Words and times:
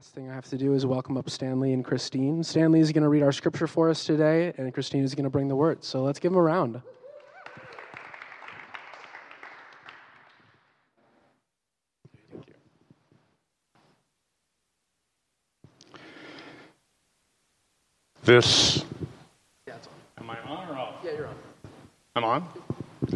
Last 0.00 0.14
thing 0.14 0.30
I 0.30 0.34
have 0.34 0.46
to 0.46 0.56
do 0.56 0.72
is 0.72 0.86
welcome 0.86 1.18
up 1.18 1.28
Stanley 1.28 1.74
and 1.74 1.84
Christine. 1.84 2.42
Stanley 2.42 2.80
is 2.80 2.90
going 2.90 3.02
to 3.02 3.10
read 3.10 3.22
our 3.22 3.32
scripture 3.32 3.66
for 3.66 3.90
us 3.90 4.06
today, 4.06 4.50
and 4.56 4.72
Christine 4.72 5.04
is 5.04 5.14
going 5.14 5.24
to 5.24 5.30
bring 5.30 5.46
the 5.46 5.54
word. 5.54 5.84
So 5.84 6.02
let's 6.02 6.18
give 6.18 6.32
them 6.32 6.38
a 6.38 6.42
round. 6.42 6.80
This. 18.24 18.86
Am 19.68 20.30
I 20.30 20.40
on 20.48 20.70
or 20.70 20.78
off? 20.78 20.94
Yeah, 21.04 21.10
you're 21.12 21.26
on. 21.26 21.34
I'm 22.16 22.24
on? 22.24 22.48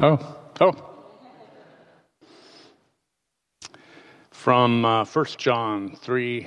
Oh, 0.03 0.37
oh. 0.61 0.91
From 4.32 4.85
uh, 4.85 5.07
1 5.07 5.25
John 5.39 5.96
3 5.96 6.46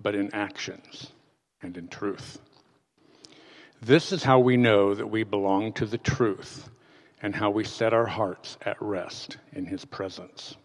but 0.00 0.14
in 0.14 0.34
actions 0.34 1.12
and 1.62 1.76
in 1.76 1.88
truth. 1.88 2.38
This 3.82 4.12
is 4.12 4.22
how 4.22 4.38
we 4.38 4.56
know 4.56 4.94
that 4.94 5.06
we 5.06 5.22
belong 5.22 5.72
to 5.74 5.86
the 5.86 5.98
truth 5.98 6.68
and 7.22 7.34
how 7.34 7.50
we 7.50 7.64
set 7.64 7.92
our 7.92 8.06
hearts 8.06 8.56
at 8.62 8.80
rest 8.80 9.36
in 9.52 9.66
His 9.66 9.84
presence. 9.84 10.56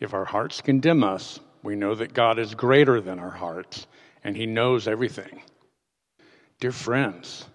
If 0.00 0.14
our 0.14 0.24
hearts 0.24 0.60
condemn 0.60 1.04
us, 1.04 1.40
we 1.62 1.76
know 1.76 1.94
that 1.94 2.14
God 2.14 2.38
is 2.38 2.54
greater 2.54 3.00
than 3.00 3.18
our 3.18 3.30
hearts 3.30 3.86
and 4.24 4.36
He 4.36 4.46
knows 4.46 4.88
everything. 4.88 5.42
Dear 6.60 6.72
friends, 6.72 7.46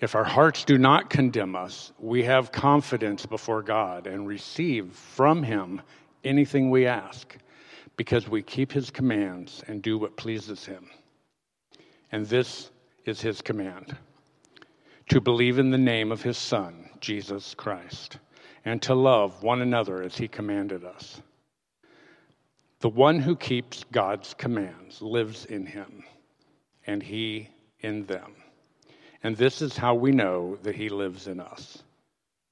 if 0.00 0.14
our 0.14 0.24
hearts 0.24 0.64
do 0.64 0.78
not 0.78 1.10
condemn 1.10 1.56
us, 1.56 1.92
we 1.98 2.24
have 2.24 2.52
confidence 2.52 3.26
before 3.26 3.62
God 3.62 4.06
and 4.06 4.28
receive 4.28 4.92
from 4.92 5.42
Him 5.42 5.82
anything 6.24 6.70
we 6.70 6.86
ask 6.86 7.36
because 7.98 8.26
we 8.26 8.42
keep 8.42 8.72
His 8.72 8.88
commands 8.88 9.62
and 9.68 9.82
do 9.82 9.98
what 9.98 10.16
pleases 10.16 10.64
Him. 10.64 10.88
And 12.10 12.26
this 12.26 12.70
is 13.04 13.20
His 13.20 13.42
command 13.42 13.94
to 15.10 15.20
believe 15.20 15.58
in 15.58 15.70
the 15.70 15.76
name 15.76 16.10
of 16.10 16.22
His 16.22 16.38
Son, 16.38 16.88
Jesus 17.00 17.54
Christ, 17.54 18.18
and 18.64 18.80
to 18.82 18.94
love 18.94 19.42
one 19.42 19.60
another 19.60 20.02
as 20.02 20.16
He 20.16 20.28
commanded 20.28 20.84
us. 20.84 21.20
The 22.80 22.88
one 22.88 23.18
who 23.18 23.34
keeps 23.34 23.84
God's 23.90 24.34
commands 24.34 25.02
lives 25.02 25.44
in 25.46 25.66
him, 25.66 26.04
and 26.86 27.02
he 27.02 27.48
in 27.80 28.06
them. 28.06 28.36
And 29.24 29.36
this 29.36 29.62
is 29.62 29.76
how 29.76 29.96
we 29.96 30.12
know 30.12 30.56
that 30.62 30.76
he 30.76 30.88
lives 30.88 31.26
in 31.26 31.40
us. 31.40 31.82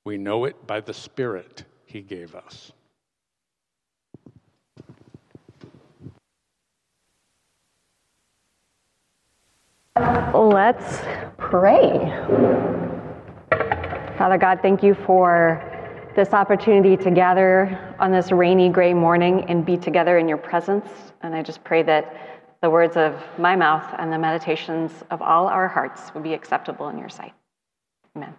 We 0.04 0.18
know 0.18 0.44
it 0.44 0.66
by 0.66 0.80
the 0.80 0.94
Spirit 0.94 1.62
he 1.84 2.00
gave 2.00 2.34
us. 2.34 2.72
Let's 9.96 11.00
pray. 11.38 11.98
Father 14.18 14.36
God, 14.36 14.60
thank 14.60 14.82
you 14.82 14.92
for 14.92 15.62
this 16.14 16.34
opportunity 16.34 16.98
to 16.98 17.10
gather 17.10 17.94
on 17.98 18.12
this 18.12 18.30
rainy, 18.30 18.68
gray 18.68 18.92
morning 18.92 19.46
and 19.48 19.64
be 19.64 19.78
together 19.78 20.18
in 20.18 20.28
your 20.28 20.36
presence. 20.36 20.86
And 21.22 21.34
I 21.34 21.42
just 21.42 21.64
pray 21.64 21.82
that 21.84 22.14
the 22.60 22.68
words 22.68 22.98
of 22.98 23.14
my 23.38 23.56
mouth 23.56 23.86
and 23.98 24.12
the 24.12 24.18
meditations 24.18 24.92
of 25.10 25.22
all 25.22 25.46
our 25.46 25.66
hearts 25.66 26.12
would 26.12 26.22
be 26.22 26.34
acceptable 26.34 26.88
in 26.88 26.98
your 26.98 27.08
sight. 27.08 27.32
Amen. 28.14 28.34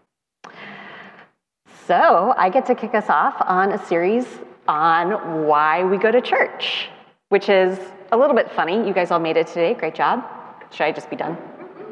So, 1.88 2.36
I 2.38 2.50
get 2.50 2.68
to 2.68 2.76
kick 2.76 2.94
us 2.94 3.10
off 3.10 3.36
on 3.42 3.72
a 3.72 3.84
series 3.88 4.28
on 4.68 5.48
why 5.48 5.84
we 5.84 5.98
go 5.98 6.12
to 6.12 6.22
church, 6.22 6.90
which 7.30 7.50
is 7.50 7.80
a 8.12 8.18
little 8.18 8.36
bit 8.36 8.52
funny. 8.52 8.88
You 8.88 8.94
guys 8.94 9.10
all 9.10 9.20
made 9.20 9.38
it 9.38 9.48
today. 9.48 9.74
Great 9.74 9.96
job. 9.96 10.37
Should 10.72 10.84
I 10.84 10.92
just 10.92 11.10
be 11.10 11.16
done? 11.16 11.38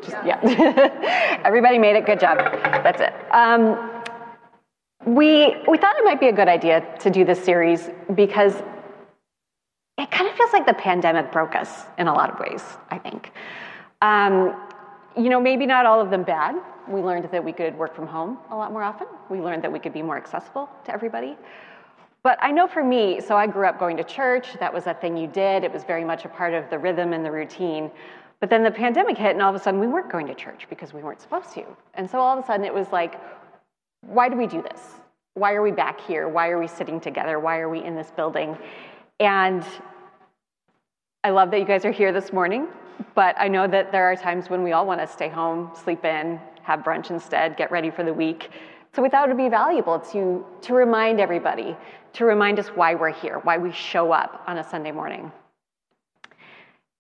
Just, 0.02 0.18
yeah. 0.26 1.42
Everybody 1.46 1.78
made 1.78 1.96
it. 1.96 2.06
Good 2.06 2.20
job. 2.20 2.38
That's 2.38 3.02
it. 3.02 3.14
Um, 3.32 3.92
we, 5.06 5.56
we 5.68 5.78
thought 5.78 5.96
it 5.98 6.04
might 6.04 6.20
be 6.20 6.28
a 6.28 6.34
good 6.34 6.48
idea 6.48 6.86
to 7.00 7.10
do 7.10 7.24
this 7.26 7.44
series 7.44 7.90
because 8.16 8.62
it 9.98 10.12
kind 10.12 10.30
of 10.30 10.36
feels 10.36 10.52
like 10.52 10.66
the 10.66 10.74
pandemic 10.74 11.32
broke 11.32 11.56
us 11.56 11.84
in 11.98 12.08
a 12.08 12.14
lot 12.14 12.30
of 12.30 12.40
ways, 12.40 12.64
I 12.90 12.98
think. 12.98 13.32
Um, 14.02 14.56
you 15.18 15.30
know, 15.30 15.40
maybe 15.40 15.66
not 15.66 15.86
all 15.86 16.02
of 16.02 16.10
them 16.10 16.24
bad. 16.24 16.56
We 16.88 17.02
learned 17.02 17.30
that 17.32 17.44
we 17.44 17.54
could 17.54 17.78
work 17.78 17.96
from 17.96 18.06
home 18.06 18.38
a 18.52 18.56
lot 18.56 18.72
more 18.72 18.84
often. 18.84 19.08
We 19.30 19.40
learned 19.40 19.64
that 19.64 19.72
we 19.72 19.80
could 19.80 19.94
be 19.94 20.02
more 20.02 20.18
accessible 20.18 20.70
to 20.86 20.94
everybody. 20.94 21.38
But 22.22 22.38
I 22.42 22.52
know 22.52 22.68
for 22.68 22.84
me, 22.84 23.22
so 23.22 23.38
I 23.38 23.48
grew 23.48 23.68
up 23.68 23.80
going 23.80 23.98
to 23.98 24.04
church. 24.04 24.48
That 24.60 24.74
was 24.74 24.88
a 24.88 24.94
thing 24.96 25.16
you 25.16 25.28
did. 25.28 25.64
It 25.64 25.72
was 25.72 25.84
very 25.84 26.04
much 26.04 26.26
a 26.26 26.30
part 26.30 26.54
of 26.54 26.70
the 26.70 26.78
rhythm 26.78 27.14
and 27.14 27.24
the 27.24 27.32
routine. 27.32 27.92
But 28.46 28.52
then 28.52 28.62
the 28.62 28.70
pandemic 28.70 29.18
hit, 29.18 29.32
and 29.32 29.42
all 29.42 29.50
of 29.50 29.56
a 29.56 29.60
sudden 29.60 29.80
we 29.80 29.88
weren't 29.88 30.12
going 30.12 30.28
to 30.28 30.36
church 30.36 30.68
because 30.70 30.94
we 30.94 31.02
weren't 31.02 31.20
supposed 31.20 31.52
to. 31.54 31.64
And 31.96 32.08
so 32.08 32.20
all 32.20 32.38
of 32.38 32.44
a 32.44 32.46
sudden 32.46 32.64
it 32.64 32.72
was 32.72 32.92
like, 32.92 33.20
why 34.02 34.30
do 34.30 34.38
we 34.38 34.46
do 34.46 34.62
this? 34.62 34.80
Why 35.34 35.54
are 35.54 35.64
we 35.64 35.72
back 35.72 36.00
here? 36.00 36.30
Why 36.30 36.50
are 36.50 36.60
we 36.60 36.68
sitting 36.68 37.00
together? 37.00 37.40
Why 37.40 37.58
are 37.58 37.70
we 37.70 37.84
in 37.84 37.96
this 37.96 38.12
building? 38.12 38.56
And 39.20 39.66
I 41.24 41.32
love 41.32 41.50
that 41.50 41.60
you 41.60 41.66
guys 41.66 41.86
are 41.86 41.92
here 41.92 42.12
this 42.12 42.32
morning, 42.32 42.68
but 43.16 43.34
I 43.40 43.48
know 43.48 43.66
that 43.68 43.92
there 43.92 44.04
are 44.12 44.16
times 44.16 44.48
when 44.48 44.62
we 44.62 44.74
all 44.74 44.86
want 44.86 45.02
to 45.02 45.08
stay 45.08 45.28
home, 45.28 45.72
sleep 45.84 46.06
in, 46.06 46.40
have 46.62 46.82
brunch 46.82 47.10
instead, 47.10 47.58
get 47.58 47.72
ready 47.72 47.90
for 47.90 48.04
the 48.04 48.14
week. 48.14 48.52
So 48.96 49.02
we 49.02 49.10
thought 49.10 49.28
it 49.28 49.34
would 49.34 49.44
be 49.44 49.50
valuable 49.50 49.98
to, 50.12 50.46
to 50.62 50.74
remind 50.76 51.20
everybody, 51.20 51.76
to 52.14 52.26
remind 52.26 52.60
us 52.60 52.68
why 52.68 52.94
we're 52.94 53.10
here, 53.10 53.40
why 53.40 53.58
we 53.58 53.72
show 53.72 54.12
up 54.12 54.44
on 54.46 54.60
a 54.60 54.64
Sunday 54.64 54.92
morning. 54.92 55.32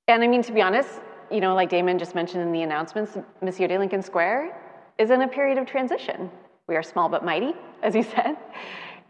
And 0.07 0.23
I 0.23 0.27
mean, 0.27 0.41
to 0.41 0.51
be 0.51 0.63
honest, 0.63 0.89
you 1.31 1.41
know, 1.41 1.55
like 1.55 1.69
Damon 1.69 1.97
just 1.97 2.15
mentioned 2.15 2.43
in 2.43 2.51
the 2.51 2.61
announcements, 2.61 3.17
Missio 3.41 3.67
Dei 3.67 3.77
Lincoln 3.77 4.01
Square 4.01 4.55
is 4.97 5.11
in 5.11 5.21
a 5.21 5.27
period 5.27 5.57
of 5.57 5.65
transition. 5.65 6.29
We 6.67 6.75
are 6.75 6.83
small 6.83 7.09
but 7.09 7.23
mighty, 7.23 7.53
as 7.83 7.93
he 7.93 8.03
said. 8.15 8.37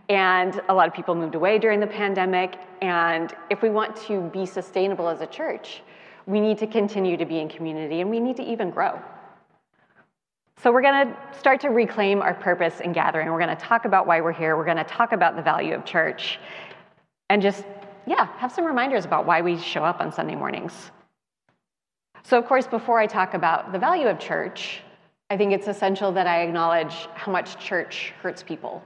And 0.10 0.62
a 0.70 0.74
lot 0.74 0.88
of 0.88 0.94
people 0.94 1.16
moved 1.16 1.36
away 1.36 1.58
during 1.58 1.80
the 1.80 1.88
pandemic. 1.88 2.58
And 2.82 3.34
if 3.50 3.62
we 3.62 3.70
want 3.70 3.96
to 4.08 4.22
be 4.34 4.46
sustainable 4.46 5.08
as 5.08 5.22
a 5.22 5.28
church, 5.28 5.82
we 6.28 6.40
need 6.40 6.58
to 6.60 6.68
continue 6.68 7.18
to 7.18 7.26
be 7.26 7.40
in 7.40 7.50
community 7.50 8.02
and 8.02 8.10
we 8.10 8.20
need 8.20 8.38
to 8.38 8.44
even 8.44 8.70
grow. 8.70 9.00
So, 10.64 10.72
we're 10.72 10.82
going 10.82 11.08
to 11.08 11.18
start 11.38 11.60
to 11.62 11.70
reclaim 11.70 12.22
our 12.22 12.34
purpose 12.34 12.80
in 12.80 12.94
gathering. 12.94 13.30
We're 13.30 13.40
going 13.40 13.56
to 13.56 13.62
talk 13.62 13.86
about 13.86 14.08
why 14.08 14.22
we're 14.22 14.32
here. 14.32 14.56
We're 14.56 14.66
going 14.66 14.78
to 14.78 14.86
talk 14.86 15.12
about 15.12 15.36
the 15.36 15.42
value 15.42 15.76
of 15.76 15.86
church 15.86 16.40
and 17.30 17.42
just, 17.42 17.66
yeah, 18.08 18.28
have 18.38 18.52
some 18.52 18.66
reminders 18.66 19.06
about 19.06 19.26
why 19.26 19.42
we 19.42 19.58
show 19.60 19.84
up 19.84 20.00
on 20.00 20.12
Sunday 20.12 20.34
mornings. 20.34 20.92
So, 22.28 22.40
of 22.40 22.48
course, 22.48 22.66
before 22.66 22.98
I 22.98 23.06
talk 23.06 23.36
about 23.36 23.72
the 23.72 23.78
value 23.78 24.08
of 24.08 24.18
church, 24.18 24.82
I 25.30 25.38
think 25.38 25.54
it's 25.54 25.68
essential 25.68 26.12
that 26.14 26.26
I 26.26 26.42
acknowledge 26.42 27.08
how 27.14 27.32
much 27.32 27.64
church 27.64 28.14
hurts 28.20 28.42
people. 28.42 28.84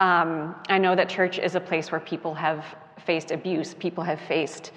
Um, 0.00 0.56
I 0.70 0.78
know 0.78 0.96
that 0.96 1.10
church 1.10 1.38
is 1.38 1.54
a 1.54 1.60
place 1.60 1.92
where 1.92 2.00
people 2.00 2.32
have 2.32 2.64
faced 3.04 3.30
abuse, 3.30 3.74
people 3.74 4.02
have 4.02 4.18
faced 4.22 4.72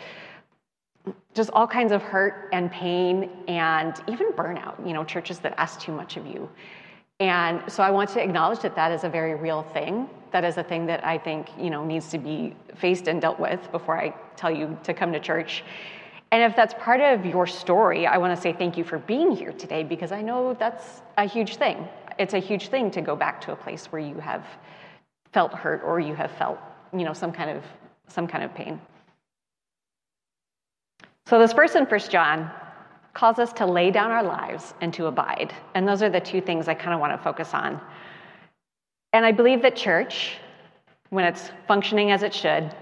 just 1.34 1.50
all 1.54 1.68
kinds 1.68 1.94
of 1.94 2.02
hurt 2.02 2.50
and 2.52 2.70
pain 2.70 3.30
and 3.48 3.96
even 4.10 4.34
burnout, 4.34 4.86
you 4.86 4.92
know, 4.92 5.06
churches 5.06 5.40
that 5.40 5.54
ask 5.58 5.80
too 5.80 5.94
much 5.94 6.18
of 6.18 6.26
you. 6.26 6.50
And 7.22 7.62
so 7.72 7.82
I 7.82 7.92
want 7.92 8.10
to 8.10 8.22
acknowledge 8.22 8.60
that 8.60 8.76
that 8.76 8.92
is 8.92 9.06
a 9.06 9.10
very 9.10 9.36
real 9.36 9.64
thing. 9.64 10.10
That 10.32 10.44
is 10.44 10.58
a 10.58 10.64
thing 10.64 10.86
that 10.88 11.06
I 11.06 11.18
think, 11.18 11.48
you 11.58 11.70
know, 11.70 11.86
needs 11.86 12.10
to 12.10 12.18
be 12.18 12.56
faced 12.76 13.08
and 13.08 13.22
dealt 13.22 13.40
with 13.40 13.72
before 13.72 13.98
I 13.98 14.14
tell 14.36 14.52
you 14.52 14.78
to 14.84 14.94
come 14.94 15.14
to 15.14 15.20
church. 15.20 15.64
And 16.32 16.44
if 16.44 16.56
that's 16.56 16.74
part 16.76 17.02
of 17.02 17.26
your 17.26 17.48
story, 17.48 18.08
I 18.08 18.18
want 18.18 18.36
to 18.36 18.42
say 18.42 18.52
thank 18.52 18.78
you 18.78 18.84
for 18.84 19.00
being 19.00 19.32
here 19.32 19.54
today 19.54 19.84
because 19.84 20.12
I 20.12 20.22
know 20.22 20.54
that's 20.54 21.02
a 21.18 21.26
huge 21.26 21.56
thing. 21.56 21.88
It's 22.18 22.34
a 22.34 22.40
huge 22.40 22.70
thing 22.70 22.92
to 22.92 23.02
go 23.02 23.16
back 23.16 23.42
to 23.42 23.52
a 23.52 23.56
place 23.56 23.86
where 23.88 24.02
you 24.02 24.16
have 24.16 24.46
felt 25.32 25.54
hurt 25.54 25.82
or 25.84 26.00
you 26.00 26.16
have 26.16 26.32
felt, 26.32 26.58
you 26.94 27.04
know, 27.04 27.14
some 27.14 27.32
kind 27.32 27.50
of 27.50 27.64
some 28.08 28.28
kind 28.28 28.44
of 28.44 28.54
pain. 28.54 28.80
So 31.28 31.40
this 31.40 31.54
verse 31.54 31.76
in 31.76 31.86
First 31.86 32.12
John 32.12 32.52
calls 33.14 33.40
us 33.40 33.52
to 33.54 33.66
lay 33.66 33.90
down 33.90 34.12
our 34.12 34.24
lives 34.24 34.74
and 34.82 34.94
to 34.94 35.08
abide. 35.08 35.54
And 35.74 35.88
those 35.88 36.04
are 36.04 36.10
the 36.10 36.20
two 36.20 36.42
things 36.42 36.68
I 36.68 36.76
kind 36.76 36.94
of 36.94 37.00
want 37.00 37.14
to 37.14 37.24
focus 37.24 37.54
on. 37.54 37.82
And 39.14 39.26
I 39.26 39.32
believe 39.32 39.62
that 39.64 39.76
church, 39.76 40.38
when 41.10 41.26
it's 41.26 41.50
functioning 41.68 42.12
as 42.12 42.22
it 42.22 42.34
should, 42.34 42.76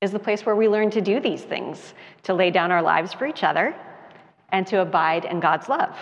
is 0.00 0.12
the 0.12 0.18
place 0.18 0.46
where 0.46 0.56
we 0.56 0.68
learn 0.68 0.90
to 0.90 1.00
do 1.00 1.20
these 1.20 1.42
things, 1.42 1.94
to 2.22 2.34
lay 2.34 2.50
down 2.50 2.70
our 2.70 2.82
lives 2.82 3.12
for 3.12 3.26
each 3.26 3.42
other, 3.42 3.74
and 4.50 4.66
to 4.66 4.80
abide 4.80 5.24
in 5.24 5.40
God's 5.40 5.68
love. 5.68 5.96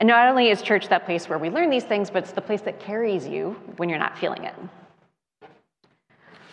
And 0.00 0.08
not 0.08 0.28
only 0.28 0.48
is 0.48 0.62
church 0.62 0.88
that 0.88 1.04
place 1.04 1.28
where 1.28 1.38
we 1.38 1.50
learn 1.50 1.70
these 1.70 1.84
things, 1.84 2.10
but 2.10 2.24
it's 2.24 2.32
the 2.32 2.40
place 2.40 2.62
that 2.62 2.80
carries 2.80 3.26
you 3.26 3.56
when 3.76 3.88
you're 3.88 3.98
not 3.98 4.18
feeling 4.18 4.44
it. 4.44 4.54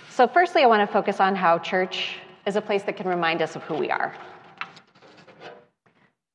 So, 0.10 0.27
firstly, 0.27 0.63
I 0.63 0.68
want 0.68 0.88
to 0.88 0.92
focus 0.92 1.19
on 1.19 1.36
how 1.36 1.57
church 1.60 2.18
is 2.45 2.56
a 2.56 2.62
place 2.62 2.83
that 2.83 2.98
can 2.98 3.07
remind 3.07 3.42
us 3.42 3.56
of 3.56 3.63
who 3.63 3.75
we 3.75 3.89
are. 3.89 4.16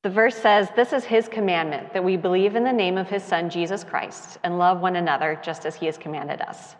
The 0.01 0.09
verse 0.09 0.35
says, 0.35 0.69
This 0.75 0.93
is 0.93 1.03
his 1.03 1.27
commandment, 1.27 1.93
that 1.93 2.03
we 2.03 2.17
believe 2.17 2.55
in 2.55 2.63
the 2.63 2.73
name 2.73 2.97
of 2.97 3.09
his 3.09 3.23
Son, 3.23 3.49
Jesus 3.49 3.83
Christ, 3.83 4.37
and 4.43 4.57
love 4.57 4.79
one 4.79 4.95
another 4.95 5.39
just 5.43 5.65
as 5.65 5.75
he 5.75 5.85
has 5.85 5.97
commanded 5.97 6.41
us. 6.41 6.75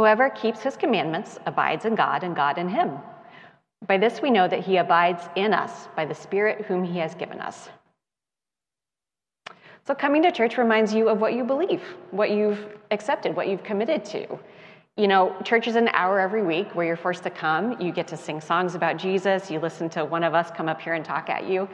Whoever 0.00 0.30
keeps 0.30 0.62
his 0.62 0.78
commandments 0.78 1.38
abides 1.44 1.84
in 1.84 1.94
God, 1.94 2.24
and 2.24 2.34
God 2.34 2.56
in 2.56 2.70
him. 2.70 2.96
By 3.86 3.98
this 3.98 4.22
we 4.22 4.30
know 4.30 4.48
that 4.48 4.60
he 4.64 4.78
abides 4.78 5.28
in 5.36 5.52
us 5.52 5.88
by 5.94 6.06
the 6.06 6.14
Spirit 6.14 6.64
whom 6.64 6.82
he 6.82 6.98
has 7.00 7.14
given 7.14 7.38
us. 7.38 7.68
So, 9.86 9.94
coming 9.94 10.22
to 10.22 10.32
church 10.32 10.56
reminds 10.56 10.94
you 10.94 11.10
of 11.10 11.20
what 11.20 11.34
you 11.34 11.44
believe, 11.44 11.82
what 12.12 12.30
you've 12.30 12.64
accepted, 12.90 13.36
what 13.36 13.48
you've 13.48 13.62
committed 13.62 14.02
to. 14.06 14.38
You 14.96 15.06
know, 15.06 15.36
church 15.44 15.68
is 15.68 15.76
an 15.76 15.88
hour 15.88 16.18
every 16.18 16.44
week 16.44 16.74
where 16.74 16.86
you're 16.86 16.96
forced 16.96 17.24
to 17.24 17.30
come. 17.30 17.78
You 17.78 17.92
get 17.92 18.08
to 18.08 18.16
sing 18.16 18.40
songs 18.40 18.74
about 18.74 18.96
Jesus. 18.96 19.50
You 19.50 19.60
listen 19.60 19.90
to 19.90 20.06
one 20.06 20.24
of 20.24 20.32
us 20.32 20.50
come 20.50 20.66
up 20.66 20.80
here 20.80 20.94
and 20.94 21.04
talk 21.04 21.28
at 21.28 21.46
you. 21.46 21.68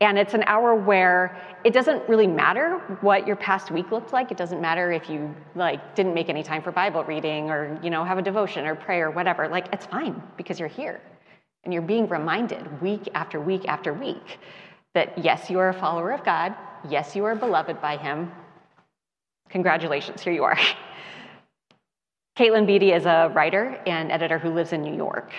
And 0.00 0.18
it's 0.18 0.34
an 0.34 0.44
hour 0.46 0.74
where 0.74 1.40
it 1.64 1.72
doesn't 1.72 2.06
really 2.08 2.26
matter 2.26 2.78
what 3.00 3.26
your 3.26 3.36
past 3.36 3.70
week 3.70 3.90
looked 3.90 4.12
like. 4.12 4.30
It 4.30 4.36
doesn't 4.36 4.60
matter 4.60 4.92
if 4.92 5.08
you 5.08 5.34
like 5.54 5.94
didn't 5.94 6.12
make 6.12 6.28
any 6.28 6.42
time 6.42 6.62
for 6.62 6.70
Bible 6.70 7.02
reading 7.04 7.50
or, 7.50 7.78
you 7.82 7.88
know, 7.88 8.04
have 8.04 8.18
a 8.18 8.22
devotion 8.22 8.66
or 8.66 8.74
pray 8.74 9.00
or 9.00 9.10
whatever. 9.10 9.48
Like 9.48 9.68
it's 9.72 9.86
fine 9.86 10.22
because 10.36 10.60
you're 10.60 10.68
here. 10.68 11.00
And 11.64 11.72
you're 11.72 11.82
being 11.82 12.08
reminded 12.08 12.80
week 12.80 13.08
after 13.14 13.40
week 13.40 13.66
after 13.66 13.92
week 13.92 14.38
that 14.94 15.16
yes, 15.18 15.50
you 15.50 15.58
are 15.58 15.70
a 15.70 15.74
follower 15.74 16.12
of 16.12 16.24
God. 16.24 16.54
Yes, 16.88 17.16
you 17.16 17.24
are 17.24 17.34
beloved 17.34 17.80
by 17.80 17.96
him. 17.96 18.30
Congratulations, 19.48 20.22
here 20.22 20.32
you 20.32 20.44
are. 20.44 20.58
Katelyn 22.36 22.66
Beaty 22.66 22.92
is 22.92 23.06
a 23.06 23.32
writer 23.34 23.80
and 23.86 24.12
editor 24.12 24.38
who 24.38 24.50
lives 24.50 24.72
in 24.72 24.82
New 24.82 24.94
York. 24.94 25.32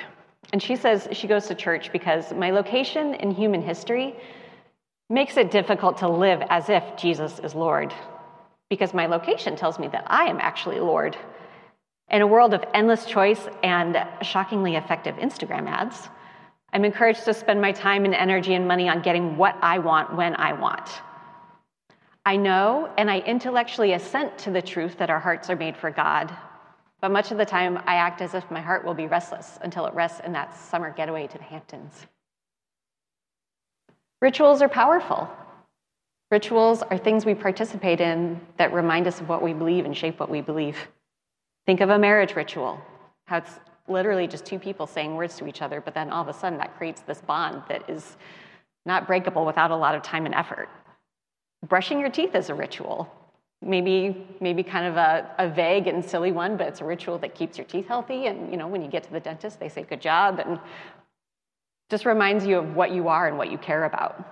And 0.51 0.63
she 0.63 0.75
says 0.75 1.07
she 1.11 1.27
goes 1.27 1.47
to 1.47 1.55
church 1.55 1.91
because 1.91 2.33
my 2.33 2.51
location 2.51 3.13
in 3.15 3.31
human 3.31 3.61
history 3.61 4.15
makes 5.09 5.37
it 5.37 5.51
difficult 5.51 5.97
to 5.99 6.09
live 6.09 6.41
as 6.49 6.69
if 6.69 6.83
Jesus 6.97 7.39
is 7.39 7.55
Lord, 7.55 7.93
because 8.69 8.93
my 8.93 9.05
location 9.05 9.55
tells 9.55 9.79
me 9.79 9.87
that 9.87 10.03
I 10.07 10.25
am 10.25 10.39
actually 10.39 10.79
Lord. 10.79 11.15
In 12.09 12.21
a 12.21 12.27
world 12.27 12.53
of 12.53 12.63
endless 12.73 13.05
choice 13.05 13.47
and 13.63 13.97
shockingly 14.21 14.75
effective 14.75 15.15
Instagram 15.15 15.67
ads, 15.67 16.09
I'm 16.73 16.83
encouraged 16.83 17.23
to 17.25 17.33
spend 17.33 17.61
my 17.61 17.71
time 17.71 18.03
and 18.05 18.13
energy 18.13 18.53
and 18.53 18.67
money 18.67 18.89
on 18.89 19.01
getting 19.01 19.37
what 19.37 19.55
I 19.61 19.79
want 19.79 20.15
when 20.15 20.35
I 20.35 20.53
want. 20.53 20.89
I 22.25 22.35
know 22.35 22.91
and 22.97 23.09
I 23.09 23.19
intellectually 23.19 23.93
assent 23.93 24.37
to 24.39 24.51
the 24.51 24.61
truth 24.61 24.97
that 24.97 25.09
our 25.09 25.19
hearts 25.19 25.49
are 25.49 25.55
made 25.55 25.77
for 25.77 25.89
God, 25.89 26.35
but 26.99 27.11
much 27.11 27.31
of 27.31 27.37
the 27.37 27.45
time 27.45 27.77
I 27.85 27.95
act 27.95 28.21
as 28.21 28.33
if 28.33 28.51
my 28.51 28.59
heart 28.59 28.83
will 28.83 28.93
be 28.93 29.07
restless 29.07 29.57
until 29.61 29.85
it 29.85 29.93
rests 29.93 30.19
in 30.25 30.33
that 30.33 30.53
summer 30.57 30.91
getaway 30.91 31.27
to 31.27 31.37
the 31.37 31.43
Hamptons. 31.45 32.05
Rituals 34.21 34.61
are 34.61 34.69
powerful. 34.69 35.29
Rituals 36.31 36.81
are 36.83 36.97
things 36.97 37.25
we 37.25 37.35
participate 37.35 38.01
in 38.01 38.39
that 38.57 38.73
remind 38.73 39.07
us 39.07 39.21
of 39.21 39.29
what 39.29 39.41
we 39.41 39.53
believe 39.53 39.85
and 39.85 39.95
shape 39.95 40.19
what 40.19 40.29
we 40.29 40.41
believe. 40.41 40.77
Think 41.65 41.81
of 41.81 41.89
a 41.89 41.99
marriage 41.99 42.35
ritual, 42.35 42.81
how 43.25 43.37
it's 43.37 43.59
literally 43.87 44.27
just 44.27 44.45
two 44.45 44.59
people 44.59 44.87
saying 44.87 45.15
words 45.15 45.37
to 45.37 45.47
each 45.47 45.61
other, 45.61 45.79
but 45.79 45.93
then 45.93 46.09
all 46.09 46.21
of 46.21 46.27
a 46.27 46.33
sudden 46.33 46.57
that 46.59 46.75
creates 46.77 47.01
this 47.01 47.21
bond 47.21 47.61
that 47.69 47.89
is 47.89 48.17
not 48.85 49.07
breakable 49.07 49.45
without 49.45 49.71
a 49.71 49.75
lot 49.75 49.95
of 49.95 50.01
time 50.01 50.25
and 50.25 50.35
effort. 50.35 50.67
Brushing 51.67 51.99
your 51.99 52.09
teeth 52.09 52.35
is 52.35 52.49
a 52.49 52.55
ritual. 52.55 53.11
Maybe, 53.61 54.27
maybe 54.39 54.63
kind 54.63 54.85
of 54.85 54.97
a, 54.97 55.31
a 55.39 55.49
vague 55.49 55.87
and 55.87 56.03
silly 56.03 56.31
one, 56.31 56.57
but 56.57 56.67
it's 56.67 56.81
a 56.81 56.85
ritual 56.85 57.17
that 57.19 57.33
keeps 57.33 57.57
your 57.57 57.65
teeth 57.65 57.87
healthy. 57.87 58.27
And 58.27 58.51
you 58.51 58.57
know, 58.57 58.67
when 58.67 58.81
you 58.81 58.89
get 58.89 59.03
to 59.03 59.11
the 59.11 59.19
dentist, 59.19 59.59
they 59.59 59.69
say 59.69 59.83
good 59.83 60.01
job 60.01 60.39
and 60.39 60.59
just 61.89 62.05
reminds 62.05 62.45
you 62.45 62.57
of 62.57 62.75
what 62.75 62.91
you 62.91 63.07
are 63.07 63.27
and 63.27 63.37
what 63.37 63.51
you 63.51 63.57
care 63.57 63.83
about. 63.83 64.23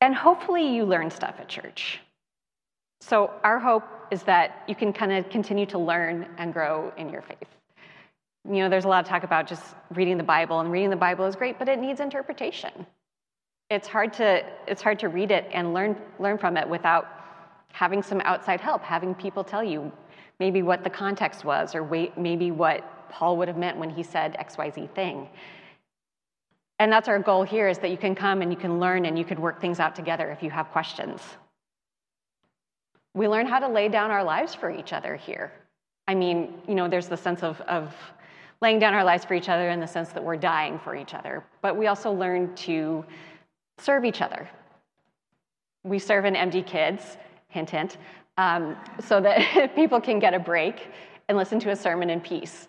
And 0.00 0.14
hopefully 0.14 0.74
you 0.74 0.84
learn 0.84 1.10
stuff 1.10 1.36
at 1.38 1.48
church. 1.48 2.00
So 3.00 3.30
our 3.44 3.58
hope 3.58 3.84
is 4.10 4.22
that 4.24 4.64
you 4.68 4.74
can 4.74 4.92
kind 4.92 5.12
of 5.12 5.28
continue 5.30 5.66
to 5.66 5.78
learn 5.78 6.26
and 6.38 6.52
grow 6.52 6.92
in 6.96 7.08
your 7.08 7.22
faith. 7.22 7.48
You 8.44 8.58
know, 8.58 8.68
there's 8.68 8.84
a 8.84 8.88
lot 8.88 9.04
of 9.04 9.08
talk 9.08 9.22
about 9.22 9.46
just 9.46 9.62
reading 9.94 10.18
the 10.18 10.24
Bible, 10.24 10.60
and 10.60 10.72
reading 10.72 10.90
the 10.90 10.96
Bible 10.96 11.24
is 11.26 11.36
great, 11.36 11.58
but 11.58 11.68
it 11.68 11.78
needs 11.78 12.00
interpretation. 12.00 12.86
It's 13.70 13.86
hard 13.86 14.12
to 14.14 14.44
it's 14.66 14.82
hard 14.82 14.98
to 14.98 15.08
read 15.08 15.30
it 15.30 15.48
and 15.52 15.72
learn 15.72 15.96
learn 16.18 16.36
from 16.36 16.56
it 16.56 16.68
without 16.68 17.06
having 17.72 18.02
some 18.02 18.20
outside 18.24 18.60
help, 18.60 18.82
having 18.82 19.14
people 19.14 19.44
tell 19.44 19.64
you 19.64 19.90
maybe 20.40 20.62
what 20.62 20.84
the 20.84 20.90
context 20.90 21.44
was, 21.44 21.74
or 21.74 21.84
wait, 21.84 22.18
maybe 22.18 22.50
what 22.50 22.84
Paul 23.12 23.36
would 23.36 23.48
have 23.48 23.58
meant 23.58 23.76
when 23.76 23.90
he 23.90 24.02
said 24.02 24.36
XYZ 24.40 24.90
thing. 24.94 25.28
And 26.78 26.90
that's 26.90 27.06
our 27.06 27.18
goal 27.18 27.44
here 27.44 27.68
is 27.68 27.78
that 27.78 27.90
you 27.90 27.96
can 27.96 28.14
come 28.14 28.42
and 28.42 28.50
you 28.50 28.58
can 28.58 28.80
learn 28.80 29.06
and 29.06 29.16
you 29.16 29.24
can 29.24 29.40
work 29.40 29.60
things 29.60 29.78
out 29.78 29.94
together 29.94 30.30
if 30.30 30.42
you 30.42 30.50
have 30.50 30.70
questions. 30.72 31.20
We 33.14 33.28
learn 33.28 33.46
how 33.46 33.60
to 33.60 33.68
lay 33.68 33.88
down 33.88 34.10
our 34.10 34.24
lives 34.24 34.54
for 34.54 34.70
each 34.70 34.92
other 34.92 35.14
here. 35.14 35.52
I 36.08 36.14
mean, 36.14 36.54
you 36.66 36.74
know, 36.74 36.88
there's 36.88 37.08
the 37.08 37.16
sense 37.16 37.42
of, 37.42 37.60
of 37.62 37.94
laying 38.60 38.78
down 38.78 38.94
our 38.94 39.04
lives 39.04 39.24
for 39.24 39.34
each 39.34 39.48
other 39.48 39.68
in 39.68 39.78
the 39.78 39.86
sense 39.86 40.08
that 40.10 40.24
we're 40.24 40.36
dying 40.36 40.78
for 40.78 40.96
each 40.96 41.14
other, 41.14 41.44
but 41.60 41.76
we 41.76 41.86
also 41.86 42.10
learn 42.10 42.54
to 42.56 43.04
serve 43.78 44.04
each 44.04 44.22
other. 44.22 44.48
We 45.84 45.98
serve 45.98 46.24
in 46.24 46.34
MD 46.34 46.66
Kids, 46.66 47.16
hint, 47.48 47.70
hint, 47.70 47.98
um, 48.38 48.76
so 48.98 49.20
that 49.20 49.74
people 49.76 50.00
can 50.00 50.18
get 50.18 50.32
a 50.32 50.38
break 50.38 50.88
and 51.28 51.36
listen 51.36 51.60
to 51.60 51.70
a 51.70 51.76
sermon 51.76 52.10
in 52.10 52.20
peace 52.20 52.68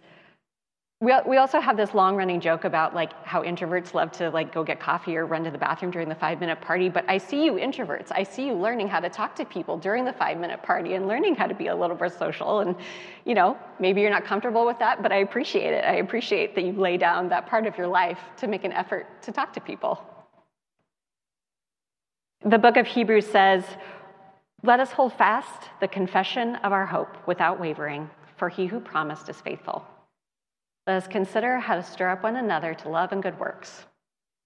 we, 1.03 1.13
we 1.27 1.35
also 1.35 1.59
have 1.59 1.75
this 1.75 1.93
long 1.93 2.15
running 2.15 2.39
joke 2.39 2.63
about 2.63 2.95
like 2.95 3.11
how 3.25 3.43
introverts 3.43 3.93
love 3.93 4.09
to 4.13 4.29
like 4.29 4.53
go 4.53 4.63
get 4.63 4.79
coffee 4.79 5.17
or 5.17 5.25
run 5.25 5.43
to 5.43 5.51
the 5.51 5.57
bathroom 5.57 5.91
during 5.91 6.07
the 6.07 6.15
five 6.15 6.39
minute 6.39 6.61
party 6.61 6.87
but 6.87 7.03
i 7.09 7.17
see 7.17 7.43
you 7.43 7.53
introverts. 7.53 8.09
I 8.11 8.23
see 8.23 8.47
you 8.47 8.53
learning 8.53 8.87
how 8.87 9.01
to 9.01 9.09
talk 9.09 9.35
to 9.35 9.43
people 9.45 9.77
during 9.77 10.05
the 10.05 10.13
five 10.13 10.37
minute 10.37 10.63
party 10.63 10.93
and 10.93 11.05
learning 11.05 11.35
how 11.35 11.47
to 11.47 11.53
be 11.53 11.67
a 11.67 11.75
little 11.75 11.97
more 11.97 12.07
social 12.07 12.61
and 12.61 12.75
you 13.25 13.33
know 13.33 13.57
maybe 13.79 13.99
you're 13.99 14.09
not 14.09 14.23
comfortable 14.23 14.65
with 14.65 14.79
that 14.79 15.03
but 15.03 15.11
i 15.11 15.17
appreciate 15.17 15.73
it. 15.73 15.83
I 15.83 15.95
appreciate 15.95 16.55
that 16.55 16.63
you 16.63 16.71
lay 16.71 16.95
down 16.95 17.27
that 17.29 17.47
part 17.47 17.67
of 17.67 17.77
your 17.77 17.87
life 17.87 18.19
to 18.37 18.47
make 18.47 18.63
an 18.63 18.71
effort 18.71 19.05
to 19.23 19.33
talk 19.33 19.51
to 19.53 19.59
people. 19.59 20.01
The 22.45 22.57
book 22.57 22.77
of 22.77 22.87
hebrews 22.87 23.27
says 23.27 23.65
let 24.63 24.79
us 24.79 24.93
hold 24.93 25.11
fast 25.11 25.69
the 25.81 25.87
confession 25.89 26.55
of 26.57 26.71
our 26.71 26.85
hope 26.85 27.27
without 27.27 27.59
wavering 27.59 28.09
for 28.37 28.47
he 28.47 28.67
who 28.67 28.79
promised 28.79 29.27
is 29.27 29.41
faithful 29.41 29.85
let 30.85 30.97
us 30.97 31.07
consider 31.07 31.59
how 31.59 31.75
to 31.75 31.83
stir 31.83 32.09
up 32.09 32.23
one 32.23 32.35
another 32.35 32.73
to 32.73 32.89
love 32.89 33.11
and 33.11 33.23
good 33.23 33.39
works, 33.39 33.85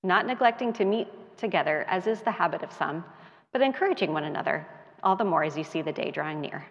not 0.03 0.27
neglecting 0.27 0.72
to 0.74 0.86
meet 0.86 1.08
together, 1.38 1.86
as 1.88 2.06
is 2.06 2.22
the 2.22 2.32
habit 2.32 2.62
of 2.63 2.72
some, 2.72 3.03
but 3.51 3.62
encouraging 3.62 4.13
one 4.13 4.25
another, 4.25 4.67
all 5.03 5.15
the 5.15 5.24
more 5.24 5.44
as 5.44 5.58
you 5.58 5.63
see 5.63 5.82
the 5.82 5.91
day 5.91 6.12
drawing 6.12 6.41
near. 6.41 6.65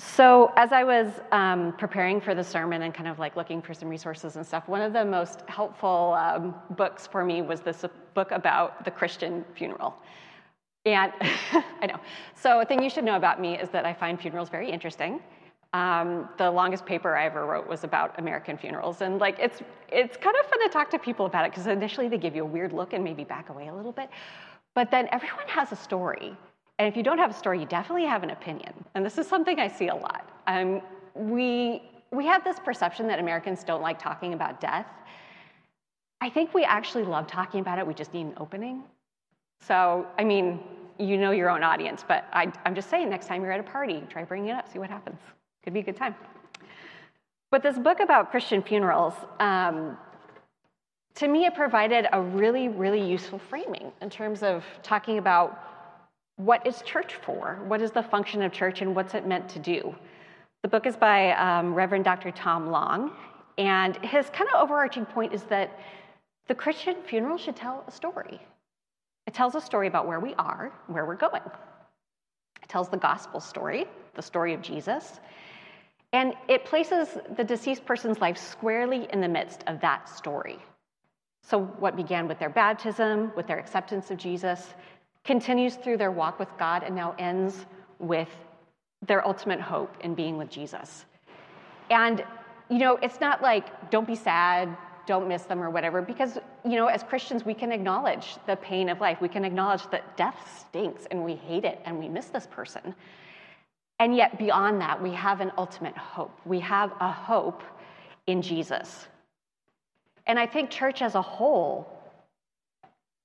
So, 0.00 0.52
as 0.56 0.70
I 0.70 0.84
was 0.84 1.08
um, 1.32 1.74
preparing 1.76 2.20
for 2.20 2.32
the 2.32 2.44
sermon 2.44 2.82
and 2.82 2.94
kind 2.94 3.08
of 3.08 3.18
like 3.18 3.34
looking 3.34 3.60
for 3.60 3.74
some 3.74 3.88
resources 3.88 4.36
and 4.36 4.46
stuff, 4.46 4.68
one 4.68 4.80
of 4.80 4.92
the 4.92 5.04
most 5.04 5.42
helpful 5.48 6.16
um, 6.16 6.54
books 6.76 7.06
for 7.06 7.24
me 7.24 7.42
was 7.42 7.60
this 7.60 7.84
book 8.14 8.30
about 8.30 8.84
the 8.84 8.92
Christian 8.92 9.44
funeral. 9.56 9.96
And 10.84 11.12
I 11.20 11.86
know. 11.86 11.98
So, 12.36 12.60
a 12.60 12.64
thing 12.64 12.80
you 12.80 12.90
should 12.90 13.02
know 13.02 13.16
about 13.16 13.40
me 13.40 13.58
is 13.58 13.70
that 13.70 13.84
I 13.84 13.92
find 13.92 14.20
funerals 14.20 14.48
very 14.48 14.70
interesting. 14.70 15.20
Um, 15.74 16.30
the 16.38 16.50
longest 16.50 16.86
paper 16.86 17.14
I 17.14 17.26
ever 17.26 17.44
wrote 17.44 17.68
was 17.68 17.84
about 17.84 18.18
American 18.18 18.56
funerals, 18.56 19.02
and 19.02 19.18
like 19.18 19.38
it's 19.38 19.60
it's 19.90 20.16
kind 20.16 20.34
of 20.40 20.46
fun 20.46 20.62
to 20.62 20.68
talk 20.70 20.88
to 20.90 20.98
people 20.98 21.26
about 21.26 21.44
it 21.44 21.50
because 21.50 21.66
initially 21.66 22.08
they 22.08 22.16
give 22.16 22.34
you 22.34 22.42
a 22.42 22.46
weird 22.46 22.72
look 22.72 22.94
and 22.94 23.04
maybe 23.04 23.22
back 23.22 23.50
away 23.50 23.68
a 23.68 23.74
little 23.74 23.92
bit, 23.92 24.08
but 24.74 24.90
then 24.90 25.08
everyone 25.12 25.46
has 25.46 25.70
a 25.70 25.76
story, 25.76 26.34
and 26.78 26.88
if 26.88 26.96
you 26.96 27.02
don't 27.02 27.18
have 27.18 27.30
a 27.30 27.34
story, 27.34 27.60
you 27.60 27.66
definitely 27.66 28.06
have 28.06 28.22
an 28.22 28.30
opinion, 28.30 28.72
and 28.94 29.04
this 29.04 29.18
is 29.18 29.26
something 29.26 29.60
I 29.60 29.68
see 29.68 29.88
a 29.88 29.94
lot. 29.94 30.30
Um, 30.46 30.80
we 31.14 31.82
we 32.12 32.24
have 32.24 32.44
this 32.44 32.58
perception 32.58 33.06
that 33.08 33.18
Americans 33.18 33.62
don't 33.62 33.82
like 33.82 33.98
talking 33.98 34.32
about 34.32 34.62
death. 34.62 34.86
I 36.22 36.30
think 36.30 36.54
we 36.54 36.64
actually 36.64 37.04
love 37.04 37.26
talking 37.26 37.60
about 37.60 37.78
it. 37.78 37.86
We 37.86 37.92
just 37.92 38.14
need 38.14 38.24
an 38.26 38.34
opening. 38.38 38.84
So 39.60 40.06
I 40.16 40.24
mean, 40.24 40.60
you 40.98 41.18
know 41.18 41.30
your 41.30 41.50
own 41.50 41.62
audience, 41.62 42.04
but 42.08 42.26
I, 42.32 42.50
I'm 42.64 42.74
just 42.74 42.88
saying, 42.88 43.10
next 43.10 43.26
time 43.26 43.42
you're 43.42 43.52
at 43.52 43.60
a 43.60 43.70
party, 43.70 44.02
try 44.08 44.24
bringing 44.24 44.48
it 44.48 44.52
up, 44.52 44.72
see 44.72 44.78
what 44.78 44.88
happens. 44.88 45.18
Could 45.68 45.74
be 45.74 45.80
a 45.80 45.82
good 45.82 45.98
time. 45.98 46.14
But 47.50 47.62
this 47.62 47.78
book 47.78 48.00
about 48.00 48.30
Christian 48.30 48.62
funerals, 48.62 49.12
um, 49.38 49.98
to 51.16 51.28
me, 51.28 51.44
it 51.44 51.54
provided 51.54 52.06
a 52.10 52.22
really, 52.22 52.70
really 52.70 53.06
useful 53.06 53.38
framing 53.38 53.92
in 54.00 54.08
terms 54.08 54.42
of 54.42 54.64
talking 54.82 55.18
about 55.18 55.62
what 56.36 56.66
is 56.66 56.80
church 56.86 57.16
for? 57.16 57.58
What 57.66 57.82
is 57.82 57.90
the 57.90 58.02
function 58.02 58.40
of 58.40 58.50
church 58.50 58.80
and 58.80 58.96
what's 58.96 59.12
it 59.12 59.26
meant 59.26 59.46
to 59.50 59.58
do? 59.58 59.94
The 60.62 60.68
book 60.68 60.86
is 60.86 60.96
by 60.96 61.32
um, 61.32 61.74
Reverend 61.74 62.06
Dr. 62.06 62.30
Tom 62.30 62.70
Long, 62.70 63.12
and 63.58 63.94
his 63.98 64.30
kind 64.30 64.48
of 64.48 64.62
overarching 64.62 65.04
point 65.04 65.34
is 65.34 65.42
that 65.50 65.78
the 66.46 66.54
Christian 66.54 66.96
funeral 67.06 67.36
should 67.36 67.56
tell 67.56 67.84
a 67.86 67.90
story. 67.90 68.40
It 69.26 69.34
tells 69.34 69.54
a 69.54 69.60
story 69.60 69.86
about 69.86 70.06
where 70.06 70.18
we 70.18 70.32
are, 70.36 70.72
where 70.86 71.04
we're 71.04 71.14
going. 71.14 71.42
It 72.62 72.70
tells 72.70 72.88
the 72.88 72.96
gospel 72.96 73.38
story, 73.38 73.84
the 74.14 74.22
story 74.22 74.54
of 74.54 74.62
Jesus, 74.62 75.20
and 76.12 76.34
it 76.48 76.64
places 76.64 77.18
the 77.36 77.44
deceased 77.44 77.84
person's 77.84 78.20
life 78.20 78.38
squarely 78.38 79.08
in 79.12 79.20
the 79.20 79.28
midst 79.28 79.64
of 79.66 79.80
that 79.80 80.08
story. 80.08 80.58
So, 81.42 81.60
what 81.60 81.96
began 81.96 82.28
with 82.28 82.38
their 82.38 82.50
baptism, 82.50 83.32
with 83.36 83.46
their 83.46 83.58
acceptance 83.58 84.10
of 84.10 84.18
Jesus, 84.18 84.74
continues 85.24 85.76
through 85.76 85.98
their 85.98 86.10
walk 86.10 86.38
with 86.38 86.48
God, 86.58 86.82
and 86.82 86.94
now 86.94 87.14
ends 87.18 87.66
with 87.98 88.28
their 89.06 89.26
ultimate 89.26 89.60
hope 89.60 89.96
in 90.00 90.14
being 90.14 90.36
with 90.36 90.50
Jesus. 90.50 91.04
And, 91.90 92.24
you 92.68 92.78
know, 92.78 92.96
it's 92.96 93.20
not 93.20 93.42
like, 93.42 93.90
don't 93.90 94.06
be 94.06 94.14
sad, 94.14 94.76
don't 95.06 95.28
miss 95.28 95.44
them 95.44 95.62
or 95.62 95.70
whatever, 95.70 96.02
because, 96.02 96.38
you 96.64 96.76
know, 96.76 96.86
as 96.86 97.02
Christians, 97.02 97.44
we 97.44 97.54
can 97.54 97.72
acknowledge 97.72 98.36
the 98.46 98.56
pain 98.56 98.88
of 98.88 99.00
life. 99.00 99.20
We 99.20 99.28
can 99.28 99.44
acknowledge 99.44 99.88
that 99.90 100.16
death 100.16 100.66
stinks 100.68 101.06
and 101.10 101.24
we 101.24 101.34
hate 101.34 101.64
it 101.64 101.80
and 101.84 101.98
we 101.98 102.08
miss 102.08 102.26
this 102.26 102.46
person. 102.46 102.94
And 103.98 104.14
yet, 104.14 104.38
beyond 104.38 104.80
that, 104.80 105.02
we 105.02 105.12
have 105.12 105.40
an 105.40 105.50
ultimate 105.58 105.96
hope. 105.96 106.38
We 106.44 106.60
have 106.60 106.92
a 107.00 107.10
hope 107.10 107.62
in 108.26 108.42
Jesus. 108.42 109.08
And 110.26 110.38
I 110.38 110.46
think 110.46 110.70
church 110.70 111.02
as 111.02 111.14
a 111.14 111.22
whole 111.22 111.98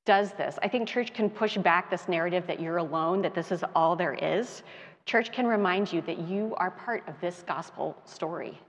does 0.05 0.33
this. 0.33 0.57
I 0.61 0.67
think 0.67 0.87
church 0.87 1.13
can 1.13 1.29
push 1.29 1.57
back 1.57 1.89
this 1.89 2.07
narrative 2.07 2.47
that 2.47 2.59
you're 2.59 2.77
alone, 2.77 3.21
that 3.21 3.35
this 3.35 3.51
is 3.51 3.63
all 3.75 3.95
there 3.95 4.13
is. 4.13 4.63
Church 5.05 5.31
can 5.31 5.45
remind 5.45 5.91
you 5.91 6.01
that 6.01 6.19
you 6.27 6.53
are 6.57 6.71
part 6.71 7.07
of 7.07 7.15
this 7.21 7.43
gospel 7.47 7.95
story. 8.05 8.59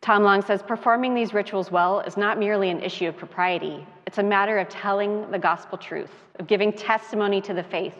Tom 0.00 0.22
Long 0.22 0.42
says 0.42 0.62
performing 0.62 1.12
these 1.12 1.34
rituals 1.34 1.70
well 1.70 2.00
is 2.00 2.16
not 2.16 2.38
merely 2.38 2.70
an 2.70 2.80
issue 2.80 3.08
of 3.08 3.16
propriety, 3.16 3.84
it's 4.06 4.18
a 4.18 4.22
matter 4.22 4.58
of 4.58 4.68
telling 4.68 5.28
the 5.30 5.38
gospel 5.38 5.76
truth, 5.76 6.12
of 6.38 6.46
giving 6.46 6.72
testimony 6.72 7.40
to 7.40 7.52
the 7.52 7.64
faith, 7.64 7.94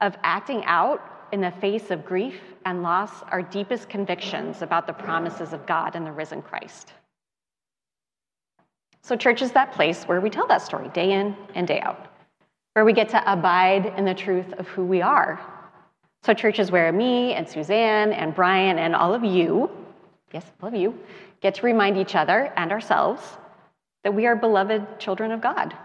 of 0.00 0.16
acting 0.22 0.64
out 0.64 1.28
in 1.32 1.40
the 1.40 1.50
face 1.50 1.90
of 1.90 2.04
grief 2.04 2.40
and 2.64 2.82
loss 2.82 3.22
our 3.30 3.42
deepest 3.42 3.88
convictions 3.88 4.62
about 4.62 4.86
the 4.86 4.92
promises 4.92 5.52
of 5.52 5.66
God 5.66 5.96
and 5.96 6.06
the 6.06 6.12
risen 6.12 6.42
Christ. 6.42 6.92
So, 9.02 9.16
church 9.16 9.42
is 9.42 9.52
that 9.52 9.72
place 9.72 10.04
where 10.04 10.20
we 10.20 10.30
tell 10.30 10.46
that 10.46 10.62
story 10.62 10.88
day 10.88 11.12
in 11.12 11.36
and 11.54 11.66
day 11.66 11.80
out, 11.80 12.06
where 12.72 12.84
we 12.84 12.92
get 12.92 13.08
to 13.10 13.32
abide 13.32 13.92
in 13.98 14.04
the 14.04 14.14
truth 14.14 14.52
of 14.54 14.66
who 14.68 14.84
we 14.84 15.02
are. 15.02 15.40
So, 16.22 16.32
church 16.32 16.58
is 16.58 16.70
where 16.70 16.90
me 16.92 17.34
and 17.34 17.48
Suzanne 17.48 18.12
and 18.12 18.34
Brian 18.34 18.78
and 18.78 18.94
all 18.94 19.12
of 19.12 19.24
you, 19.24 19.70
yes, 20.32 20.44
all 20.62 20.68
of 20.68 20.74
you, 20.74 20.98
get 21.42 21.54
to 21.56 21.66
remind 21.66 21.98
each 21.98 22.14
other 22.14 22.52
and 22.56 22.72
ourselves 22.72 23.22
that 24.04 24.14
we 24.14 24.26
are 24.26 24.36
beloved 24.36 24.98
children 24.98 25.32
of 25.32 25.40
God, 25.40 25.76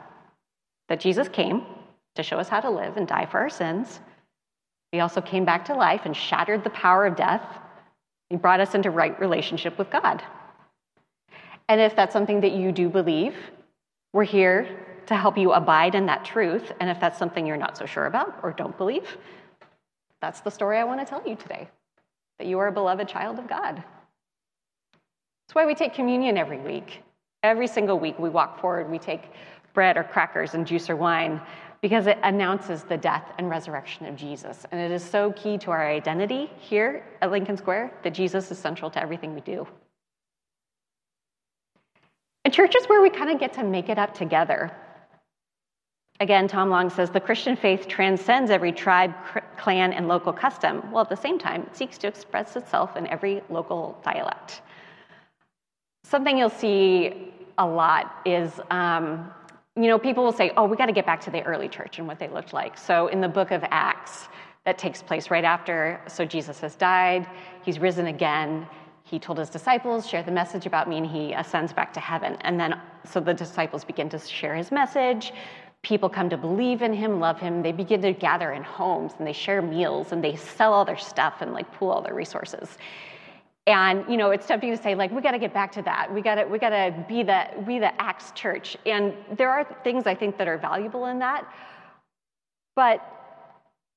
that 0.87 0.99
Jesus 0.99 1.27
came 1.27 1.65
to 2.15 2.23
show 2.23 2.37
us 2.37 2.49
how 2.49 2.59
to 2.59 2.69
live 2.69 2.97
and 2.97 3.07
die 3.07 3.25
for 3.25 3.39
our 3.39 3.49
sins. 3.49 3.99
He 4.91 4.99
also 4.99 5.21
came 5.21 5.45
back 5.45 5.65
to 5.65 5.75
life 5.75 6.01
and 6.05 6.15
shattered 6.15 6.63
the 6.63 6.69
power 6.71 7.05
of 7.05 7.15
death. 7.15 7.43
He 8.29 8.35
brought 8.35 8.59
us 8.59 8.75
into 8.75 8.91
right 8.91 9.19
relationship 9.19 9.77
with 9.77 9.89
God. 9.89 10.23
And 11.67 11.79
if 11.79 11.95
that's 11.95 12.13
something 12.13 12.41
that 12.41 12.51
you 12.51 12.71
do 12.71 12.89
believe, 12.89 13.35
we're 14.13 14.23
here 14.23 14.85
to 15.05 15.15
help 15.15 15.37
you 15.37 15.53
abide 15.53 15.95
in 15.95 16.07
that 16.07 16.25
truth. 16.25 16.71
And 16.79 16.89
if 16.89 16.99
that's 16.99 17.17
something 17.17 17.45
you're 17.45 17.57
not 17.57 17.77
so 17.77 17.85
sure 17.85 18.07
about 18.07 18.39
or 18.43 18.51
don't 18.51 18.77
believe, 18.77 19.17
that's 20.21 20.41
the 20.41 20.49
story 20.49 20.77
I 20.77 20.83
want 20.83 20.99
to 20.99 21.05
tell 21.05 21.27
you 21.27 21.35
today 21.35 21.69
that 22.39 22.47
you 22.47 22.57
are 22.59 22.67
a 22.67 22.71
beloved 22.71 23.07
child 23.07 23.37
of 23.37 23.47
God. 23.47 23.75
That's 23.75 25.55
why 25.55 25.65
we 25.65 25.75
take 25.75 25.93
communion 25.93 26.37
every 26.37 26.59
week. 26.59 27.03
Every 27.43 27.67
single 27.67 27.99
week 27.99 28.17
we 28.19 28.29
walk 28.29 28.59
forward, 28.59 28.89
we 28.89 28.99
take 28.99 29.31
bread 29.73 29.97
or 29.97 30.03
crackers 30.03 30.55
and 30.55 30.65
juice 30.65 30.89
or 30.89 30.95
wine 30.95 31.39
because 31.81 32.07
it 32.07 32.17
announces 32.23 32.83
the 32.83 32.97
death 32.97 33.31
and 33.37 33.49
resurrection 33.49 34.05
of 34.05 34.15
Jesus. 34.15 34.65
And 34.71 34.81
it 34.81 34.91
is 34.91 35.03
so 35.03 35.31
key 35.33 35.57
to 35.59 35.71
our 35.71 35.87
identity 35.87 36.51
here 36.59 37.05
at 37.21 37.31
Lincoln 37.31 37.57
Square 37.57 37.93
that 38.03 38.13
Jesus 38.13 38.51
is 38.51 38.57
central 38.57 38.91
to 38.91 39.01
everything 39.01 39.33
we 39.33 39.41
do. 39.41 39.67
And 42.43 42.53
church 42.53 42.75
is 42.75 42.85
where 42.87 43.01
we 43.01 43.09
kind 43.09 43.29
of 43.29 43.39
get 43.39 43.53
to 43.53 43.63
make 43.63 43.89
it 43.89 43.97
up 43.97 44.13
together. 44.13 44.71
Again, 46.21 46.49
Tom 46.49 46.69
Long 46.69 46.89
says 46.89 47.09
the 47.09 47.21
Christian 47.21 47.55
faith 47.55 47.87
transcends 47.87 48.51
every 48.51 48.73
tribe, 48.73 49.13
clan, 49.57 49.93
and 49.93 50.09
local 50.09 50.33
custom, 50.33 50.91
while 50.91 51.03
at 51.03 51.09
the 51.09 51.15
same 51.15 51.39
time, 51.39 51.63
it 51.63 51.77
seeks 51.77 51.97
to 51.99 52.07
express 52.07 52.57
itself 52.57 52.97
in 52.97 53.07
every 53.07 53.41
local 53.49 53.97
dialect. 54.03 54.61
Something 56.03 56.37
you'll 56.37 56.49
see 56.49 57.33
a 57.57 57.65
lot 57.65 58.17
is, 58.25 58.59
um, 58.69 59.31
you 59.81 59.87
know, 59.87 59.97
people 59.97 60.23
will 60.23 60.31
say, 60.31 60.51
oh, 60.57 60.65
we 60.65 60.75
got 60.75 60.87
to 60.87 60.91
get 60.91 61.05
back 61.05 61.21
to 61.21 61.31
the 61.31 61.41
early 61.43 61.69
church 61.69 61.99
and 61.99 62.07
what 62.07 62.19
they 62.19 62.27
looked 62.27 62.53
like. 62.53 62.77
So 62.77 63.07
in 63.07 63.21
the 63.21 63.27
book 63.29 63.51
of 63.51 63.63
Acts, 63.71 64.27
that 64.65 64.77
takes 64.77 65.01
place 65.01 65.31
right 65.31 65.45
after, 65.45 66.01
so 66.07 66.25
Jesus 66.25 66.59
has 66.59 66.75
died, 66.75 67.27
he's 67.63 67.79
risen 67.79 68.07
again. 68.07 68.67
He 69.03 69.17
told 69.17 69.39
his 69.39 69.49
disciples, 69.49 70.07
share 70.07 70.21
the 70.21 70.31
message 70.31 70.65
about 70.65 70.87
me, 70.87 70.97
and 70.97 71.07
he 71.07 71.33
ascends 71.33 71.73
back 71.73 71.93
to 71.93 71.99
heaven. 71.99 72.37
And 72.41 72.59
then, 72.59 72.79
so 73.05 73.19
the 73.19 73.33
disciples 73.33 73.83
begin 73.83 74.09
to 74.09 74.19
share 74.19 74.53
his 74.53 74.71
message. 74.71 75.33
People 75.81 76.09
come 76.09 76.29
to 76.29 76.37
believe 76.37 76.81
in 76.81 76.93
him, 76.93 77.19
love 77.19 77.39
him. 77.39 77.63
They 77.63 77.71
begin 77.71 78.01
to 78.01 78.11
gather 78.11 78.51
in 78.51 78.63
homes 78.63 79.13
and 79.17 79.25
they 79.25 79.33
share 79.33 79.61
meals 79.61 80.11
and 80.11 80.21
they 80.21 80.35
sell 80.35 80.73
all 80.73 80.83
their 80.83 80.97
stuff 80.97 81.41
and 81.41 81.53
like 81.53 81.71
pool 81.71 81.89
all 81.89 82.01
their 82.01 82.13
resources. 82.13 82.77
And 83.69 84.03
you 84.09 84.17
know, 84.17 84.31
it's 84.31 84.47
tempting 84.47 84.75
to 84.75 84.81
say 84.81 84.95
like 84.95 85.11
we 85.11 85.21
got 85.21 85.31
to 85.31 85.39
get 85.39 85.53
back 85.53 85.71
to 85.73 85.83
that. 85.83 86.11
We 86.11 86.21
got 86.21 86.35
to 86.35 86.45
we 86.45 86.57
got 86.57 86.71
to 86.71 87.05
be 87.07 87.21
the 87.21 87.47
be 87.67 87.77
the 87.77 88.01
Acts 88.01 88.31
church. 88.31 88.75
And 88.87 89.13
there 89.37 89.51
are 89.51 89.63
things 89.83 90.07
I 90.07 90.15
think 90.15 90.39
that 90.39 90.47
are 90.47 90.57
valuable 90.57 91.05
in 91.05 91.19
that, 91.19 91.47
but 92.75 93.05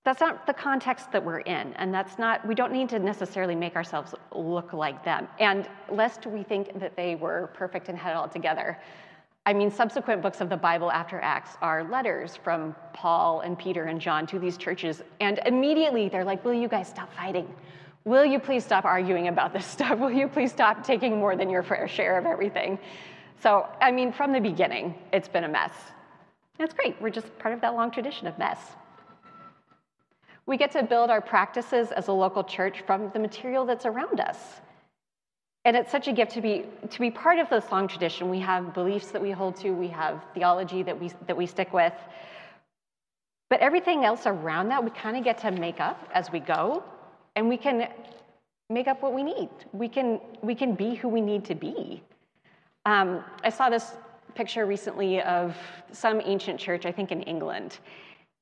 that's 0.05 0.21
not 0.21 0.47
the 0.47 0.53
context 0.53 1.11
that 1.13 1.25
we're 1.25 1.41
in, 1.41 1.73
and 1.75 1.95
that's 1.95 2.19
not. 2.19 2.47
We 2.47 2.55
don't 2.55 2.73
need 2.73 2.91
to 2.91 2.99
necessarily 2.99 3.55
make 3.55 3.75
ourselves 3.75 4.15
look 4.35 4.75
like 4.75 5.03
them. 5.07 5.27
And 5.39 5.67
lest 5.89 6.27
we 6.27 6.43
think 6.43 6.79
that 6.79 6.95
they 6.95 7.15
were 7.15 7.51
perfect 7.55 7.89
and 7.89 7.97
had 7.97 8.11
it 8.11 8.17
all 8.17 8.29
together. 8.29 8.79
I 9.47 9.55
mean, 9.55 9.71
subsequent 9.71 10.21
books 10.21 10.43
of 10.43 10.51
the 10.51 10.57
Bible 10.57 10.93
after 10.93 11.19
Acts 11.21 11.57
are 11.63 11.83
letters 11.85 12.37
from 12.37 12.77
Paul 12.93 13.41
and 13.41 13.59
Peter 13.59 13.85
and 13.85 13.99
John 13.99 14.27
to 14.27 14.39
these 14.39 14.59
churches, 14.59 15.03
and 15.21 15.41
immediately 15.47 16.11
they're 16.11 16.25
like, 16.25 16.45
"Will 16.45 16.53
you 16.53 16.69
guys 16.69 16.89
stop 16.89 17.11
fighting? 17.15 17.49
Will 18.05 18.25
you 18.25 18.41
please 18.41 18.65
stop 18.65 18.85
arguing 18.85 19.29
about 19.29 19.53
this 19.53 19.67
stuff? 19.77 19.99
Will 19.99 20.11
you 20.11 20.29
please 20.29 20.51
stop 20.51 20.85
taking 20.85 21.19
more 21.19 21.37
than 21.37 21.51
your 21.51 21.63
fair 21.63 21.89
share 21.89 22.19
of 22.19 22.27
everything? 22.27 22.79
So, 23.41 23.67
I 23.81 23.91
mean, 23.91 24.13
from 24.13 24.33
the 24.33 24.41
beginning, 24.41 24.95
it's 25.13 25.29
been 25.29 25.45
a 25.45 25.49
mess. 25.49 25.73
That's 26.59 26.75
great. 26.75 27.01
We're 27.01 27.11
just 27.11 27.37
part 27.39 27.55
of 27.55 27.61
that 27.63 27.75
long 27.75 27.91
tradition 27.91 28.27
of 28.27 28.39
mess. 28.39 28.59
We 30.47 30.57
get 30.57 30.73
to 30.73 30.83
build 30.83 31.11
our 31.11 31.21
practices 31.21 31.93
as 31.93 32.09
a 32.09 32.13
local 32.13 32.45
church 32.45 32.83
from 32.87 33.11
the 33.13 33.19
material 33.19 33.65
that's 33.65 33.87
around 33.87 34.21
us. 34.21 34.39
And 35.65 35.77
it's 35.77 35.93
such 35.93 36.09
a 36.09 36.13
gift 36.13 36.33
to 36.33 36.41
be, 36.41 36.65
to 36.91 37.01
be 37.01 37.11
part 37.11 37.39
of 37.39 37.49
this 37.49 37.65
long 37.71 37.87
tradition. 37.87 38.29
We 38.29 38.41
have 38.41 38.75
beliefs 38.75 39.13
that 39.13 39.23
we 39.23 39.31
hold 39.31 39.57
to, 39.57 39.71
we 39.71 39.89
have 39.89 40.21
theology 40.35 40.83
that 40.83 41.01
we, 41.01 41.13
that 41.27 41.37
we 41.37 41.47
stick 41.47 41.73
with. 41.73 41.93
But 43.49 43.61
everything 43.61 44.05
else 44.05 44.27
around 44.27 44.69
that, 44.69 44.83
we 44.83 44.91
kind 44.91 45.17
of 45.17 45.23
get 45.23 45.39
to 45.39 45.53
make 45.53 45.79
up 45.79 46.09
as 46.13 46.33
we 46.33 46.41
go 46.41 46.83
and 47.37 47.49
we 47.49 47.57
can 47.57 47.89
make 48.71 48.89
up 48.89 49.03
what 49.03 49.15
we 49.15 49.23
need. 49.23 49.51
We 49.73 49.89
can, 49.89 50.21
we 50.43 50.55
can 50.55 50.75
be 50.75 50.95
who 50.95 51.09
we 51.09 51.21
need 51.21 51.45
to 51.47 51.55
be. 51.55 52.03
Um, 52.87 53.25
I 53.45 53.51
saw 53.51 53.71
this 53.71 53.93
picture 54.35 54.67
recently 54.67 55.21
of 55.23 55.57
some 55.93 56.21
ancient 56.25 56.59
church, 56.59 56.87
I 56.87 56.93
think 56.93 57.13
in 57.13 57.23
England, 57.23 57.79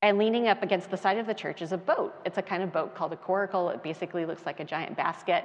and 0.03 0.17
leaning 0.17 0.49
up 0.49 0.63
against 0.63 0.91
the 0.91 0.97
side 0.97 1.19
of 1.19 1.27
the 1.27 1.35
church 1.35 1.61
is 1.63 1.73
a 1.73 1.77
boat. 1.77 2.15
It's 2.25 2.39
a 2.39 2.43
kind 2.43 2.63
of 2.63 2.73
boat 2.73 2.95
called 2.95 3.13
a 3.13 3.17
coracle. 3.17 3.69
It 3.71 3.83
basically 3.83 4.25
looks 4.25 4.47
like 4.47 4.61
a 4.61 4.65
giant 4.65 4.97
basket. 4.97 5.45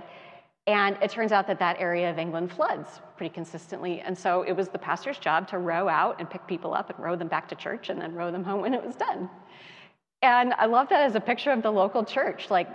And 0.68 0.98
it 1.02 1.12
turns 1.12 1.32
out 1.32 1.46
that 1.48 1.60
that 1.60 1.80
area 1.80 2.10
of 2.10 2.18
England 2.18 2.52
floods 2.52 3.02
pretty 3.18 3.34
consistently. 3.34 4.02
And 4.02 4.18
so 4.18 4.44
it 4.44 4.54
was 4.54 4.70
the 4.70 4.80
pastor's 4.80 5.20
job 5.20 5.48
to 5.50 5.58
row 5.58 5.88
out 5.88 6.20
and 6.20 6.30
pick 6.30 6.48
people 6.48 6.74
up 6.74 6.90
and 6.90 6.98
row 7.00 7.16
them 7.16 7.28
back 7.28 7.48
to 7.50 7.56
church 7.56 7.90
and 7.90 8.02
then 8.02 8.16
row 8.16 8.32
them 8.32 8.44
home 8.44 8.62
when 8.62 8.74
it 8.74 8.84
was 8.84 8.96
done. 8.96 9.30
And 10.22 10.54
I 10.54 10.66
love 10.66 10.90
that 10.90 11.02
as 11.02 11.16
a 11.16 11.20
picture 11.20 11.52
of 11.52 11.62
the 11.62 11.72
local 11.72 12.04
church. 12.04 12.50
Like, 12.50 12.70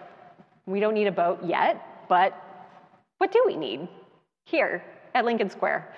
we 0.70 0.80
don't 0.80 0.94
need 0.94 1.06
a 1.06 1.12
boat 1.12 1.40
yet, 1.44 2.06
but 2.08 2.34
what 3.18 3.32
do 3.32 3.42
we 3.46 3.56
need 3.56 3.88
here 4.44 4.82
at 5.14 5.24
Lincoln 5.24 5.50
Square? 5.50 5.94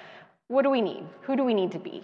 What 0.49 0.63
do 0.63 0.71
we 0.71 0.81
need? 0.81 1.05
Who 1.23 1.37
do 1.37 1.45
we 1.45 1.55
need 1.55 1.73
to 1.73 1.79
be? 1.79 2.03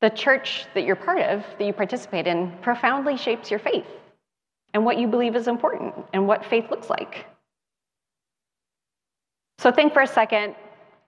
The 0.00 0.10
church 0.10 0.66
that 0.74 0.84
you're 0.84 0.96
part 0.96 1.20
of, 1.20 1.44
that 1.58 1.64
you 1.64 1.72
participate 1.72 2.26
in, 2.26 2.52
profoundly 2.62 3.16
shapes 3.16 3.50
your 3.50 3.58
faith 3.58 3.86
and 4.74 4.84
what 4.84 4.98
you 4.98 5.08
believe 5.08 5.34
is 5.34 5.48
important 5.48 5.94
and 6.12 6.26
what 6.26 6.44
faith 6.44 6.70
looks 6.70 6.88
like. 6.88 7.26
So 9.58 9.72
think 9.72 9.92
for 9.92 10.02
a 10.02 10.06
second, 10.06 10.54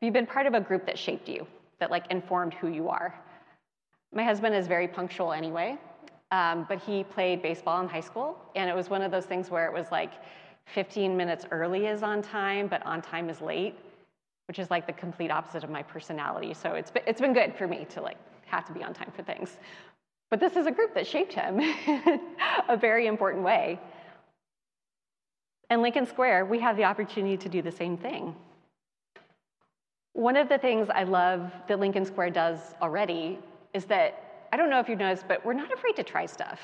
you've 0.00 0.12
been 0.12 0.26
part 0.26 0.46
of 0.46 0.54
a 0.54 0.60
group 0.60 0.86
that 0.86 0.98
shaped 0.98 1.28
you, 1.28 1.46
that 1.78 1.90
like 1.90 2.10
informed 2.10 2.54
who 2.54 2.68
you 2.68 2.88
are. 2.88 3.14
My 4.12 4.24
husband 4.24 4.56
is 4.56 4.66
very 4.66 4.88
punctual 4.88 5.32
anyway, 5.32 5.78
um, 6.32 6.66
but 6.68 6.80
he 6.80 7.04
played 7.04 7.42
baseball 7.42 7.80
in 7.80 7.88
high 7.88 8.00
school, 8.00 8.38
and 8.54 8.70
it 8.70 8.76
was 8.76 8.88
one 8.88 9.02
of 9.02 9.10
those 9.10 9.26
things 9.26 9.50
where 9.50 9.66
it 9.66 9.72
was 9.72 9.90
like 9.90 10.12
15 10.66 11.16
minutes 11.16 11.46
early 11.50 11.86
is 11.86 12.02
on 12.02 12.22
time, 12.22 12.68
but 12.68 12.84
on 12.86 13.02
time 13.02 13.28
is 13.28 13.40
late, 13.40 13.74
which 14.46 14.58
is 14.58 14.70
like 14.70 14.86
the 14.86 14.92
complete 14.92 15.30
opposite 15.30 15.64
of 15.64 15.70
my 15.70 15.82
personality. 15.82 16.54
So 16.54 16.74
it's 16.74 16.90
been, 16.90 17.02
it's 17.06 17.20
been 17.20 17.32
good 17.32 17.54
for 17.56 17.66
me 17.66 17.86
to 17.90 18.00
like 18.00 18.16
have 18.46 18.64
to 18.66 18.72
be 18.72 18.82
on 18.82 18.94
time 18.94 19.10
for 19.14 19.22
things. 19.22 19.56
But 20.30 20.38
this 20.38 20.54
is 20.54 20.66
a 20.66 20.70
group 20.70 20.94
that 20.94 21.06
shaped 21.06 21.32
him 21.32 21.60
a 22.68 22.76
very 22.76 23.06
important 23.06 23.42
way. 23.42 23.80
In 25.70 25.82
Lincoln 25.82 26.06
Square, 26.06 26.46
we 26.46 26.60
have 26.60 26.76
the 26.76 26.84
opportunity 26.84 27.36
to 27.36 27.48
do 27.48 27.62
the 27.62 27.72
same 27.72 27.96
thing. 27.96 28.34
One 30.12 30.36
of 30.36 30.48
the 30.48 30.58
things 30.58 30.88
I 30.90 31.04
love 31.04 31.52
that 31.68 31.78
Lincoln 31.78 32.04
Square 32.04 32.30
does 32.30 32.58
already 32.82 33.38
is 33.72 33.84
that 33.86 34.29
I 34.52 34.56
don't 34.56 34.70
know 34.70 34.80
if 34.80 34.88
you've 34.88 34.98
noticed, 34.98 35.26
but 35.28 35.44
we're 35.44 35.52
not 35.52 35.72
afraid 35.72 35.96
to 35.96 36.02
try 36.02 36.26
stuff, 36.26 36.60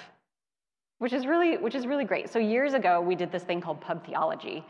which 0.99 1.12
is 1.12 1.26
really, 1.26 1.57
which 1.57 1.75
is 1.75 1.87
really 1.87 2.05
great. 2.05 2.28
So 2.28 2.38
years 2.38 2.75
ago, 2.75 3.00
we 3.00 3.14
did 3.14 3.31
this 3.31 3.45
thing 3.45 3.61
called 3.61 3.81
pub 3.81 4.05
theology. 4.07 4.64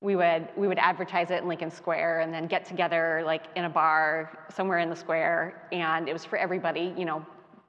We 0.00 0.16
would, 0.16 0.48
we 0.56 0.66
would 0.66 0.78
advertise 0.78 1.30
it 1.30 1.42
in 1.42 1.48
Lincoln 1.48 1.70
Square 1.70 2.20
and 2.20 2.34
then 2.34 2.46
get 2.46 2.64
together 2.64 3.22
like 3.24 3.44
in 3.56 3.64
a 3.64 3.70
bar 3.70 4.46
somewhere 4.54 4.78
in 4.78 4.90
the 4.90 4.96
square, 4.96 5.68
and 5.72 6.08
it 6.08 6.12
was 6.12 6.24
for 6.24 6.36
everybody, 6.36 6.92
you 6.96 7.04
know, 7.04 7.24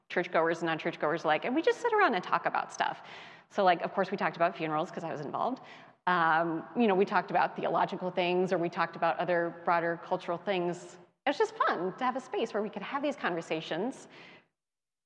churchgoers 0.10 0.60
and 0.60 0.68
non-churchgoers 0.68 1.24
alike, 1.24 1.46
and 1.46 1.56
we 1.56 1.62
just 1.62 1.82
sit 1.82 1.94
around 1.94 2.14
and 2.14 2.24
talk 2.24 2.46
about 2.46 2.74
stuff. 2.74 3.02
So 3.50 3.64
like, 3.64 3.82
of 3.84 3.94
course, 3.94 4.10
we 4.10 4.18
talked 4.18 4.36
about 4.36 4.58
funerals 4.58 4.90
because 4.90 5.04
I 5.04 5.12
was 5.12 5.22
involved. 5.22 5.62
Um, 6.08 6.64
you 6.78 6.88
know, 6.88 6.96
we 6.96 7.06
talked 7.06 7.32
about 7.32 7.56
theological 7.56 8.12
things 8.12 8.52
or 8.52 8.58
we 8.58 8.68
talked 8.68 8.96
about 8.96 9.18
other 9.20 9.56
broader 9.64 10.00
cultural 10.06 10.38
things. 10.38 10.98
It 11.26 11.30
was 11.30 11.38
just 11.38 11.54
fun 11.56 11.94
to 11.98 12.04
have 12.04 12.16
a 12.16 12.20
space 12.20 12.54
where 12.54 12.62
we 12.62 12.70
could 12.70 12.82
have 12.82 13.02
these 13.02 13.16
conversations, 13.16 14.08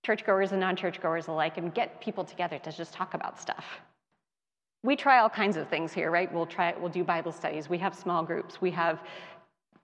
churchgoers 0.03 0.51
and 0.51 0.61
non-churchgoers 0.61 1.27
alike, 1.27 1.57
and 1.57 1.73
get 1.73 1.99
people 2.01 2.23
together 2.23 2.59
to 2.59 2.71
just 2.71 2.93
talk 2.93 3.13
about 3.13 3.39
stuff. 3.39 3.65
We 4.83 4.95
try 4.95 5.19
all 5.19 5.29
kinds 5.29 5.57
of 5.57 5.67
things 5.67 5.91
here, 5.91 6.11
right? 6.11 6.31
We'll 6.31 6.45
try, 6.45 6.73
we'll 6.79 6.89
do 6.89 7.03
Bible 7.03 7.31
studies. 7.31 7.69
We 7.69 7.77
have 7.79 7.95
small 7.95 8.23
groups. 8.23 8.61
We 8.61 8.71
have, 8.71 9.01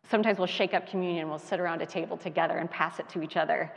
sometimes 0.10 0.38
we'll 0.38 0.48
shake 0.48 0.74
up 0.74 0.88
communion. 0.88 1.30
We'll 1.30 1.40
sit 1.40 1.60
around 1.60 1.82
a 1.82 1.86
table 1.86 2.16
together 2.16 2.58
and 2.58 2.70
pass 2.70 3.00
it 3.00 3.10
to 3.10 3.22
each 3.22 3.36
other. 3.36 3.72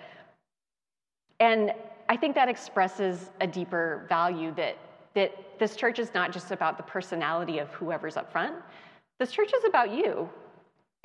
And 1.41 1.73
I 2.09 2.17
think 2.17 2.35
that 2.35 2.49
expresses 2.49 3.31
a 3.41 3.47
deeper 3.47 4.07
value 4.09 4.55
that 4.57 4.77
that 5.17 5.59
this 5.59 5.75
church 5.77 5.99
is 5.99 6.13
not 6.13 6.31
just 6.31 6.51
about 6.51 6.77
the 6.77 6.83
personality 6.83 7.59
of 7.59 7.71
whoever's 7.71 8.19
up 8.19 8.31
front. 8.31 8.55
This 9.19 9.33
church 9.33 9.51
is 9.57 9.65
about 9.65 9.91
you 9.91 10.29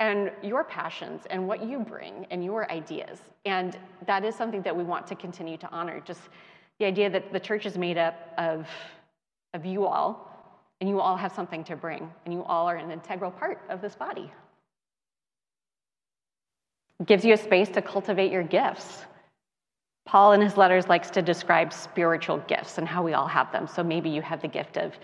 and 0.02 0.32
your 0.42 0.64
passions 0.64 1.22
and 1.30 1.46
what 1.46 1.62
you 1.62 1.78
bring 1.78 2.26
and 2.32 2.44
your 2.44 2.68
ideas. 2.72 3.20
And 3.44 3.78
that 4.04 4.24
is 4.24 4.34
something 4.34 4.60
that 4.62 4.76
we 4.76 4.82
want 4.82 5.06
to 5.06 5.14
continue 5.14 5.56
to 5.58 5.70
honor. 5.70 6.02
Just 6.04 6.22
the 6.80 6.86
idea 6.86 7.08
that 7.08 7.32
the 7.32 7.38
church 7.38 7.66
is 7.66 7.78
made 7.78 7.96
up 7.96 8.16
of, 8.36 8.66
of 9.54 9.64
you 9.64 9.86
all, 9.86 10.28
and 10.80 10.90
you 10.90 10.98
all 10.98 11.16
have 11.16 11.30
something 11.30 11.62
to 11.62 11.76
bring, 11.76 12.10
and 12.24 12.34
you 12.34 12.42
all 12.42 12.68
are 12.68 12.74
an 12.74 12.90
integral 12.90 13.30
part 13.30 13.60
of 13.70 13.80
this 13.80 13.94
body. 13.94 14.28
It 16.98 17.06
gives 17.06 17.24
you 17.24 17.34
a 17.34 17.36
space 17.36 17.68
to 17.68 17.80
cultivate 17.80 18.32
your 18.32 18.42
gifts. 18.42 19.04
Paul 20.04 20.32
in 20.32 20.40
his 20.40 20.56
letters 20.56 20.88
likes 20.88 21.10
to 21.10 21.22
describe 21.22 21.72
spiritual 21.72 22.38
gifts 22.48 22.78
and 22.78 22.88
how 22.88 23.04
we 23.04 23.12
all 23.12 23.28
have 23.28 23.52
them. 23.52 23.68
So 23.68 23.84
maybe 23.84 24.10
you 24.10 24.20
have 24.20 24.42
the 24.42 24.48
gift 24.48 24.78
of 24.78 24.94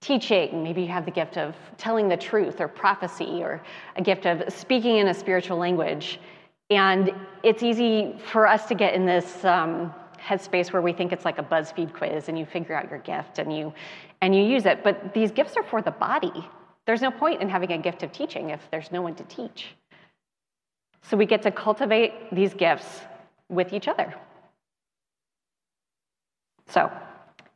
teaching, 0.00 0.62
maybe 0.62 0.82
you 0.82 0.88
have 0.88 1.04
the 1.04 1.10
gift 1.10 1.36
of 1.36 1.54
telling 1.76 2.08
the 2.08 2.16
truth 2.16 2.60
or 2.60 2.68
prophecy 2.68 3.42
or 3.42 3.62
a 3.96 4.02
gift 4.02 4.26
of 4.26 4.52
speaking 4.52 4.98
in 4.98 5.08
a 5.08 5.14
spiritual 5.14 5.56
language. 5.56 6.20
And 6.70 7.10
it's 7.42 7.62
easy 7.62 8.18
for 8.30 8.46
us 8.46 8.66
to 8.66 8.74
get 8.74 8.94
in 8.94 9.06
this 9.06 9.44
um, 9.44 9.92
headspace 10.20 10.72
where 10.72 10.82
we 10.82 10.92
think 10.92 11.12
it's 11.12 11.24
like 11.24 11.38
a 11.38 11.42
BuzzFeed 11.42 11.94
quiz 11.94 12.28
and 12.28 12.38
you 12.38 12.44
figure 12.46 12.74
out 12.74 12.90
your 12.90 13.00
gift 13.00 13.38
and 13.38 13.56
you 13.56 13.72
and 14.20 14.34
you 14.34 14.42
use 14.42 14.66
it. 14.66 14.82
But 14.82 15.14
these 15.14 15.30
gifts 15.30 15.56
are 15.56 15.62
for 15.62 15.80
the 15.80 15.90
body. 15.90 16.46
There's 16.86 17.02
no 17.02 17.10
point 17.10 17.40
in 17.40 17.48
having 17.48 17.72
a 17.72 17.78
gift 17.78 18.02
of 18.02 18.12
teaching 18.12 18.50
if 18.50 18.60
there's 18.70 18.90
no 18.90 19.02
one 19.02 19.14
to 19.16 19.24
teach. 19.24 19.74
So 21.02 21.16
we 21.16 21.26
get 21.26 21.42
to 21.42 21.50
cultivate 21.50 22.12
these 22.34 22.54
gifts 22.54 23.00
with 23.48 23.72
each 23.72 23.88
other. 23.88 24.14
So, 26.66 26.92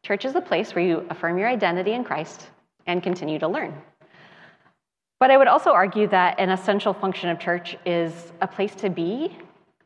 church 0.02 0.24
is 0.24 0.32
the 0.32 0.40
place 0.40 0.74
where 0.74 0.84
you 0.84 1.06
affirm 1.10 1.38
your 1.38 1.48
identity 1.48 1.92
in 1.92 2.04
Christ 2.04 2.48
and 2.86 3.02
continue 3.02 3.38
to 3.38 3.48
learn. 3.48 3.80
But 5.20 5.30
I 5.30 5.36
would 5.36 5.46
also 5.46 5.70
argue 5.70 6.08
that 6.08 6.40
an 6.40 6.50
essential 6.50 6.92
function 6.92 7.28
of 7.28 7.38
church 7.38 7.76
is 7.86 8.32
a 8.40 8.46
place 8.48 8.74
to 8.76 8.90
be 8.90 9.36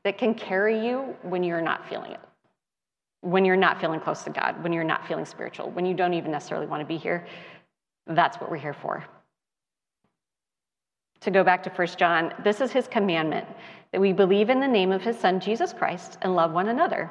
that 0.02 0.16
can 0.16 0.34
carry 0.34 0.86
you 0.86 1.14
when 1.22 1.42
you're 1.42 1.60
not 1.60 1.86
feeling 1.88 2.12
it, 2.12 2.20
when 3.20 3.44
you're 3.44 3.56
not 3.56 3.78
feeling 3.78 4.00
close 4.00 4.22
to 4.22 4.30
God, 4.30 4.62
when 4.62 4.72
you're 4.72 4.84
not 4.84 5.06
feeling 5.06 5.26
spiritual, 5.26 5.70
when 5.70 5.84
you 5.84 5.92
don't 5.92 6.14
even 6.14 6.30
necessarily 6.30 6.66
want 6.66 6.80
to 6.80 6.86
be 6.86 6.96
here. 6.96 7.26
That's 8.06 8.40
what 8.40 8.50
we're 8.50 8.56
here 8.56 8.72
for. 8.72 9.04
To 11.20 11.30
go 11.30 11.44
back 11.44 11.62
to 11.64 11.70
1 11.70 11.86
John, 11.98 12.32
this 12.42 12.60
is 12.60 12.72
his 12.72 12.88
commandment 12.88 13.46
that 13.92 14.00
we 14.00 14.12
believe 14.12 14.48
in 14.48 14.60
the 14.60 14.68
name 14.68 14.92
of 14.92 15.02
his 15.02 15.18
son, 15.18 15.40
Jesus 15.40 15.72
Christ, 15.72 16.18
and 16.22 16.34
love 16.34 16.52
one 16.52 16.68
another 16.68 17.10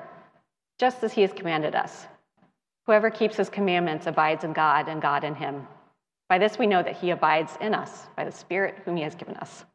just 0.80 1.04
as 1.04 1.14
he 1.14 1.22
has 1.22 1.32
commanded 1.32 1.76
us. 1.76 2.08
Whoever 2.86 3.10
keeps 3.10 3.38
his 3.38 3.50
commandments 3.50 4.08
abides 4.08 4.44
in 4.44 4.54
God 4.54 4.88
and 4.88 5.02
God 5.02 5.24
in 5.24 5.36
him. 5.36 5.68
By 6.30 6.38
this 6.38 6.58
we 6.58 6.68
know 6.68 6.84
that 6.84 6.98
he 6.98 7.12
abides 7.12 7.58
in 7.62 7.74
us 7.74 8.08
by 8.16 8.26
the 8.26 8.32
Spirit 8.32 8.76
whom 8.86 8.96
he 8.96 9.04
has 9.04 9.16
given 9.16 9.36
us. 9.38 9.66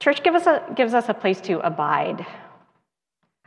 Church 0.00 0.22
gives 0.22 0.36
us 0.36 0.46
a, 0.46 0.74
gives 0.74 0.94
us 0.94 1.08
a 1.08 1.14
place 1.14 1.40
to 1.42 1.60
abide. 1.60 2.26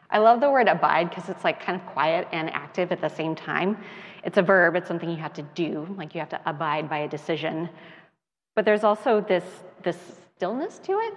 I 0.09 0.19
love 0.19 0.39
the 0.39 0.49
word 0.49 0.67
abide 0.67 1.09
because 1.09 1.29
it's 1.29 1.43
like 1.43 1.61
kind 1.61 1.79
of 1.79 1.85
quiet 1.87 2.27
and 2.31 2.49
active 2.51 2.91
at 2.91 3.01
the 3.01 3.09
same 3.09 3.35
time. 3.35 3.77
It's 4.23 4.37
a 4.37 4.41
verb, 4.41 4.75
it's 4.75 4.87
something 4.87 5.09
you 5.09 5.17
have 5.17 5.33
to 5.33 5.43
do, 5.53 5.87
like 5.97 6.15
you 6.15 6.19
have 6.19 6.29
to 6.29 6.41
abide 6.45 6.89
by 6.89 6.99
a 6.99 7.07
decision. 7.07 7.69
But 8.55 8.65
there's 8.65 8.83
also 8.83 9.21
this, 9.21 9.43
this 9.83 9.97
stillness 10.35 10.79
to 10.79 10.93
it, 10.93 11.13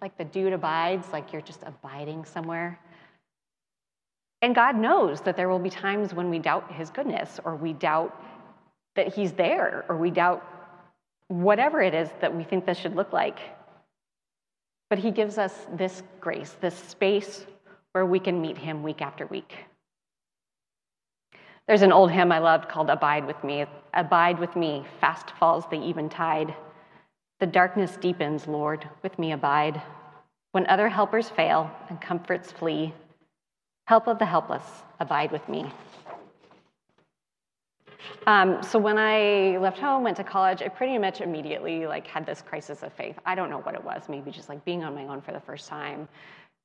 like 0.00 0.16
the 0.16 0.24
dude 0.24 0.52
abides, 0.52 1.08
like 1.12 1.32
you're 1.32 1.42
just 1.42 1.62
abiding 1.64 2.24
somewhere. 2.24 2.78
And 4.40 4.54
God 4.54 4.76
knows 4.76 5.20
that 5.22 5.36
there 5.36 5.48
will 5.48 5.58
be 5.58 5.70
times 5.70 6.14
when 6.14 6.30
we 6.30 6.38
doubt 6.38 6.72
his 6.72 6.90
goodness 6.90 7.40
or 7.44 7.56
we 7.56 7.72
doubt 7.72 8.14
that 8.94 9.14
he's 9.14 9.32
there 9.32 9.84
or 9.88 9.96
we 9.96 10.10
doubt 10.10 10.44
whatever 11.28 11.80
it 11.80 11.94
is 11.94 12.08
that 12.20 12.34
we 12.34 12.44
think 12.44 12.64
this 12.64 12.78
should 12.78 12.96
look 12.96 13.12
like. 13.12 13.38
But 14.90 14.98
he 14.98 15.10
gives 15.10 15.38
us 15.38 15.66
this 15.74 16.02
grace, 16.20 16.56
this 16.60 16.76
space 16.76 17.46
where 17.92 18.06
we 18.06 18.18
can 18.20 18.40
meet 18.40 18.56
him 18.56 18.82
week 18.82 19.02
after 19.02 19.26
week. 19.26 19.54
There's 21.66 21.82
an 21.82 21.92
old 21.92 22.10
hymn 22.10 22.32
I 22.32 22.38
loved 22.38 22.68
called 22.68 22.88
Abide 22.88 23.26
with 23.26 23.42
Me. 23.44 23.66
Abide 23.92 24.38
with 24.38 24.56
me, 24.56 24.86
fast 25.00 25.32
falls 25.32 25.64
the 25.70 25.76
eventide. 25.76 26.54
The 27.40 27.46
darkness 27.46 27.96
deepens, 28.00 28.46
Lord, 28.46 28.88
with 29.02 29.18
me 29.18 29.32
abide. 29.32 29.82
When 30.52 30.66
other 30.66 30.88
helpers 30.88 31.28
fail 31.28 31.70
and 31.90 32.00
comforts 32.00 32.50
flee, 32.50 32.94
Help 33.88 34.06
of 34.06 34.18
the 34.18 34.26
helpless, 34.26 34.82
abide 35.00 35.32
with 35.32 35.48
me. 35.48 35.64
Um, 38.26 38.62
so 38.62 38.78
when 38.78 38.98
I 38.98 39.56
left 39.56 39.78
home, 39.78 40.02
went 40.02 40.18
to 40.18 40.24
college, 40.24 40.60
I 40.60 40.68
pretty 40.68 40.98
much 40.98 41.22
immediately 41.22 41.86
like 41.86 42.06
had 42.06 42.26
this 42.26 42.42
crisis 42.42 42.82
of 42.82 42.92
faith. 42.92 43.18
I 43.24 43.34
don't 43.34 43.48
know 43.48 43.60
what 43.60 43.74
it 43.74 43.82
was, 43.82 44.02
maybe 44.10 44.30
just 44.30 44.50
like 44.50 44.62
being 44.66 44.84
on 44.84 44.94
my 44.94 45.04
own 45.04 45.22
for 45.22 45.32
the 45.32 45.40
first 45.40 45.68
time, 45.68 46.06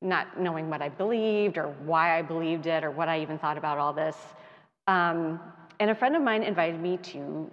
not 0.01 0.37
knowing 0.37 0.69
what 0.69 0.81
I 0.81 0.89
believed 0.89 1.57
or 1.57 1.67
why 1.85 2.19
I 2.19 2.21
believed 2.21 2.65
it 2.65 2.83
or 2.83 2.91
what 2.91 3.07
I 3.07 3.21
even 3.21 3.37
thought 3.37 3.57
about 3.57 3.77
all 3.77 3.93
this. 3.93 4.17
Um, 4.87 5.39
and 5.79 5.91
a 5.91 5.95
friend 5.95 6.17
of 6.17 6.21
mine 6.21 6.43
invited 6.43 6.81
me 6.81 6.97
to 7.13 7.49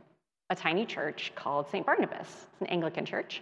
a 0.50 0.56
tiny 0.56 0.84
church 0.84 1.30
called 1.36 1.70
St. 1.70 1.86
Barnabas. 1.86 2.26
It's 2.26 2.60
an 2.60 2.66
Anglican 2.66 3.06
church, 3.06 3.40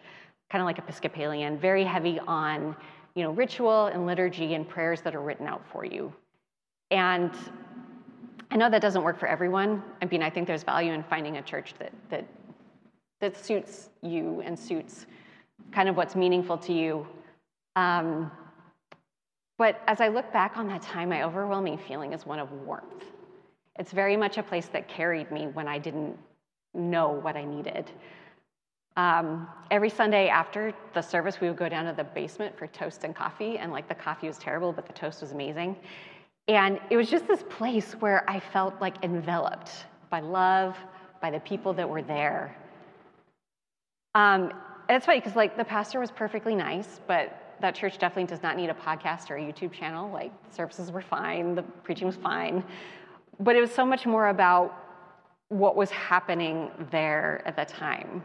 kind 0.50 0.60
of 0.60 0.66
like 0.66 0.76
Episcopalian, 0.76 1.56
very 1.56 1.84
heavy 1.84 2.20
on 2.26 2.76
you 3.18 3.24
know, 3.24 3.32
ritual 3.32 3.86
and 3.86 4.06
liturgy 4.06 4.54
and 4.54 4.68
prayers 4.68 5.00
that 5.00 5.12
are 5.12 5.20
written 5.20 5.48
out 5.48 5.66
for 5.72 5.84
you. 5.84 6.12
And 6.92 7.32
I 8.52 8.56
know 8.56 8.70
that 8.70 8.80
doesn't 8.80 9.02
work 9.02 9.18
for 9.18 9.26
everyone. 9.26 9.82
I 10.00 10.04
mean, 10.04 10.22
I 10.22 10.30
think 10.30 10.46
there's 10.46 10.62
value 10.62 10.92
in 10.92 11.02
finding 11.02 11.38
a 11.38 11.42
church 11.42 11.74
that, 11.80 11.92
that, 12.10 12.24
that 13.20 13.36
suits 13.36 13.90
you 14.02 14.40
and 14.44 14.56
suits 14.56 15.06
kind 15.72 15.88
of 15.88 15.96
what's 15.96 16.14
meaningful 16.14 16.56
to 16.58 16.72
you. 16.72 17.08
Um, 17.74 18.30
but 19.56 19.80
as 19.88 20.00
I 20.00 20.06
look 20.06 20.32
back 20.32 20.56
on 20.56 20.68
that 20.68 20.82
time, 20.82 21.08
my 21.08 21.24
overwhelming 21.24 21.76
feeling 21.76 22.12
is 22.12 22.24
one 22.24 22.38
of 22.38 22.52
warmth. 22.52 23.04
It's 23.80 23.90
very 23.90 24.16
much 24.16 24.38
a 24.38 24.44
place 24.44 24.66
that 24.68 24.86
carried 24.86 25.32
me 25.32 25.48
when 25.48 25.66
I 25.66 25.80
didn't 25.80 26.16
know 26.72 27.08
what 27.08 27.34
I 27.34 27.44
needed. 27.44 27.90
Um, 28.98 29.46
every 29.70 29.90
Sunday 29.90 30.28
after 30.28 30.74
the 30.92 31.00
service, 31.00 31.40
we 31.40 31.46
would 31.46 31.56
go 31.56 31.68
down 31.68 31.84
to 31.84 31.92
the 31.92 32.02
basement 32.02 32.58
for 32.58 32.66
toast 32.66 33.04
and 33.04 33.14
coffee, 33.14 33.56
and 33.56 33.70
like 33.70 33.88
the 33.88 33.94
coffee 33.94 34.26
was 34.26 34.38
terrible, 34.38 34.72
but 34.72 34.86
the 34.86 34.92
toast 34.92 35.22
was 35.22 35.30
amazing. 35.30 35.76
And 36.48 36.80
it 36.90 36.96
was 36.96 37.08
just 37.08 37.28
this 37.28 37.44
place 37.48 37.92
where 38.00 38.28
I 38.28 38.40
felt 38.40 38.74
like 38.80 38.96
enveloped 39.04 39.70
by 40.10 40.18
love, 40.18 40.76
by 41.22 41.30
the 41.30 41.38
people 41.38 41.72
that 41.74 41.88
were 41.88 42.02
there. 42.02 42.56
Um, 44.16 44.52
and 44.88 44.96
it's 44.96 45.06
funny 45.06 45.20
because 45.20 45.36
like 45.36 45.56
the 45.56 45.64
pastor 45.64 46.00
was 46.00 46.10
perfectly 46.10 46.56
nice, 46.56 47.00
but 47.06 47.54
that 47.60 47.76
church 47.76 47.98
definitely 47.98 48.28
does 48.28 48.42
not 48.42 48.56
need 48.56 48.68
a 48.68 48.74
podcast 48.74 49.30
or 49.30 49.36
a 49.36 49.40
YouTube 49.40 49.70
channel. 49.70 50.10
Like, 50.10 50.32
services 50.50 50.90
were 50.90 51.02
fine, 51.02 51.54
the 51.54 51.62
preaching 51.62 52.08
was 52.08 52.16
fine. 52.16 52.64
But 53.38 53.54
it 53.54 53.60
was 53.60 53.72
so 53.72 53.86
much 53.86 54.06
more 54.06 54.30
about 54.30 54.74
what 55.50 55.76
was 55.76 55.90
happening 55.90 56.72
there 56.90 57.42
at 57.46 57.54
the 57.54 57.64
time. 57.64 58.24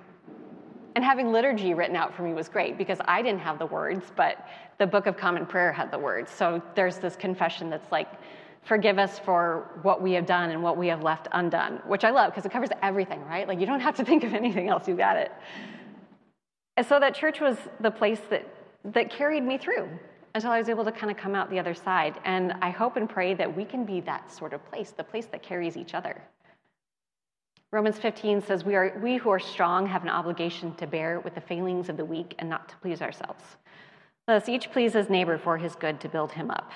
And 0.96 1.04
having 1.04 1.32
liturgy 1.32 1.74
written 1.74 1.96
out 1.96 2.14
for 2.14 2.22
me 2.22 2.34
was 2.34 2.48
great 2.48 2.78
because 2.78 3.00
I 3.06 3.22
didn't 3.22 3.42
have 3.42 3.58
the 3.58 3.66
words, 3.66 4.12
but 4.16 4.48
the 4.78 4.86
Book 4.86 5.08
of 5.08 5.18
Common 5.18 5.46
Prayer 5.46 5.72
had 5.72 5.92
the 5.92 5.98
words. 5.98 6.32
So 6.32 6.62
there's 6.76 6.98
this 6.98 7.16
confession 7.16 7.70
that's 7.70 7.92
like, 7.92 8.10
forgive 8.64 9.00
us 9.00 9.20
for 9.20 9.70
what 9.82 10.02
we 10.02 10.14
have 10.14 10.26
done 10.26 10.52
and 10.52 10.62
what 10.62 10.78
we 10.78 10.88
have 10.88 11.04
left 11.04 11.28
undone, 11.32 11.82
which 11.88 12.04
I 12.04 12.12
love 12.12 12.32
because 12.32 12.46
it 12.46 12.52
covers 12.52 12.70
everything, 12.82 13.24
right? 13.26 13.48
Like 13.48 13.60
you 13.60 13.66
don't 13.66 13.80
have 13.80 13.96
to 13.96 14.06
think 14.06 14.24
of 14.24 14.34
anything 14.34 14.70
else, 14.70 14.88
you 14.88 14.96
got 14.96 15.18
it. 15.18 15.32
And 16.78 16.86
so 16.86 17.00
that 17.00 17.14
church 17.14 17.40
was 17.40 17.58
the 17.80 17.92
place 17.92 18.22
that, 18.30 18.48
that 18.86 19.10
carried 19.10 19.44
me 19.44 19.58
through 19.58 19.90
until 20.36 20.52
I 20.52 20.58
was 20.58 20.70
able 20.70 20.84
to 20.86 20.92
kind 20.92 21.12
of 21.12 21.18
come 21.18 21.36
out 21.36 21.50
the 21.50 21.60
other 21.60 21.76
side. 21.76 22.20
And 22.26 22.54
I 22.62 22.70
hope 22.70 22.96
and 22.98 23.08
pray 23.08 23.34
that 23.36 23.56
we 23.56 23.66
can 23.66 23.86
be 23.86 24.00
that 24.02 24.32
sort 24.32 24.54
of 24.54 24.66
place, 24.66 24.92
the 24.92 25.04
place 25.04 25.28
that 25.28 25.44
carries 25.44 25.78
each 25.78 25.94
other. 25.94 26.22
Romans 27.74 27.98
15 27.98 28.44
says, 28.44 28.64
we, 28.64 28.76
are, 28.76 29.00
we 29.02 29.18
who 29.18 29.32
are 29.32 29.40
strong 29.40 29.88
have 29.88 30.04
an 30.04 30.10
obligation 30.10 30.76
to 30.76 30.86
bear 30.86 31.20
with 31.22 31.34
the 31.34 31.42
failings 31.42 31.90
of 31.90 31.98
the 31.98 32.06
weak 32.06 32.36
and 32.38 32.48
not 32.48 32.70
to 32.70 32.76
please 32.78 33.02
ourselves. 33.02 33.44
Let 34.28 34.44
us 34.44 34.48
each 34.48 34.72
please 34.72 34.94
his 34.94 35.10
neighbor 35.10 35.40
for 35.40 35.58
his 35.58 35.74
good 35.74 36.00
to 36.02 36.08
build 36.08 36.32
him 36.32 36.52
up. 36.52 36.72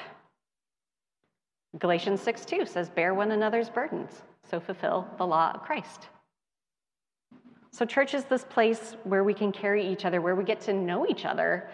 Galatians 1.78 2.20
6 2.22 2.46
2 2.46 2.66
says, 2.66 2.90
Bear 2.90 3.14
one 3.14 3.32
another's 3.32 3.70
burdens, 3.70 4.24
so 4.50 4.60
fulfill 4.60 5.08
the 5.20 5.28
law 5.28 5.52
of 5.54 5.62
Christ. 5.62 6.08
So, 7.70 7.86
church 7.86 8.16
is 8.16 8.26
this 8.26 8.44
place 8.46 8.96
where 9.04 9.24
we 9.24 9.36
can 9.36 9.52
carry 9.52 9.88
each 9.88 10.04
other, 10.04 10.20
where 10.20 10.34
we 10.34 10.44
get 10.44 10.62
to 10.62 10.74
know 10.74 11.06
each 11.06 11.26
other 11.26 11.70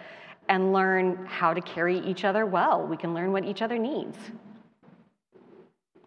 and 0.50 0.74
learn 0.74 1.24
how 1.24 1.54
to 1.54 1.62
carry 1.62 1.98
each 2.00 2.26
other 2.26 2.44
well. 2.44 2.86
We 2.86 2.98
can 2.98 3.14
learn 3.14 3.32
what 3.32 3.46
each 3.46 3.62
other 3.62 3.78
needs. 3.78 4.18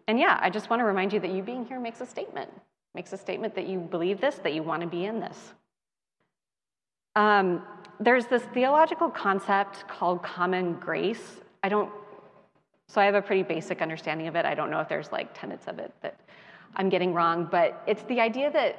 And 0.07 0.19
yeah, 0.19 0.37
I 0.39 0.51
just 0.51 0.69
want 0.69 0.81
to 0.81 0.85
remind 0.85 1.13
you 1.13 1.19
that 1.21 1.31
you 1.31 1.41
being 1.41 1.65
here 1.65 1.79
makes 1.79 1.99
a 1.99 2.05
statement, 2.05 2.51
makes 2.95 3.13
a 3.13 3.17
statement 3.17 3.55
that 3.55 3.67
you 3.67 3.79
believe 3.79 4.19
this, 4.19 4.35
that 4.35 4.53
you 4.53 4.63
want 4.63 4.81
to 4.81 4.87
be 4.87 5.05
in 5.05 5.19
this. 5.19 5.53
Um, 7.15 7.63
there's 7.99 8.27
this 8.27 8.43
theological 8.53 9.09
concept 9.09 9.87
called 9.87 10.21
common 10.23 10.73
grace. 10.75 11.37
I 11.63 11.69
don't, 11.69 11.91
so 12.87 13.01
I 13.01 13.05
have 13.05 13.15
a 13.15 13.21
pretty 13.21 13.43
basic 13.43 13.81
understanding 13.81 14.27
of 14.27 14.35
it. 14.35 14.45
I 14.45 14.53
don't 14.53 14.69
know 14.69 14.79
if 14.79 14.87
there's 14.87 15.11
like 15.11 15.37
tenets 15.39 15.67
of 15.67 15.79
it 15.79 15.93
that 16.01 16.19
I'm 16.75 16.89
getting 16.89 17.13
wrong, 17.13 17.47
but 17.49 17.81
it's 17.87 18.03
the 18.03 18.19
idea 18.19 18.51
that 18.51 18.77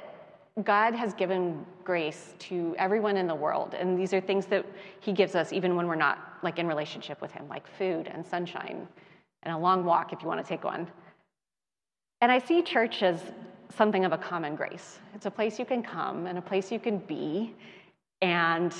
God 0.63 0.93
has 0.93 1.13
given 1.13 1.65
grace 1.83 2.33
to 2.39 2.75
everyone 2.77 3.17
in 3.17 3.27
the 3.27 3.35
world, 3.35 3.73
and 3.73 3.97
these 3.97 4.13
are 4.13 4.21
things 4.21 4.45
that 4.47 4.65
He 4.99 5.13
gives 5.13 5.35
us 5.35 5.53
even 5.53 5.75
when 5.75 5.87
we're 5.87 5.95
not 5.95 6.37
like 6.43 6.59
in 6.59 6.67
relationship 6.67 7.21
with 7.21 7.31
Him, 7.31 7.47
like 7.47 7.67
food 7.77 8.07
and 8.07 8.25
sunshine 8.25 8.87
and 9.43 9.53
a 9.53 9.57
long 9.57 9.85
walk 9.85 10.11
if 10.11 10.21
you 10.21 10.27
want 10.27 10.43
to 10.43 10.47
take 10.47 10.63
one. 10.63 10.87
And 12.21 12.31
I 12.31 12.39
see 12.39 12.61
church 12.61 13.03
as 13.03 13.21
something 13.75 14.05
of 14.05 14.11
a 14.11 14.17
common 14.17 14.55
grace. 14.55 14.99
It's 15.13 15.25
a 15.25 15.31
place 15.31 15.59
you 15.59 15.65
can 15.65 15.83
come 15.83 16.27
and 16.27 16.37
a 16.37 16.41
place 16.41 16.71
you 16.71 16.79
can 16.79 16.97
be, 16.99 17.53
and 18.21 18.73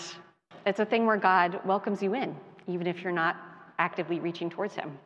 it's 0.65 0.79
a 0.79 0.85
thing 0.85 1.05
where 1.05 1.17
God 1.17 1.59
welcomes 1.65 2.01
you 2.01 2.15
in, 2.15 2.35
even 2.67 2.87
if 2.87 3.01
you're 3.01 3.13
not 3.13 3.37
actively 3.77 4.19
reaching 4.19 4.49
towards 4.49 4.75
Him. 4.75 4.97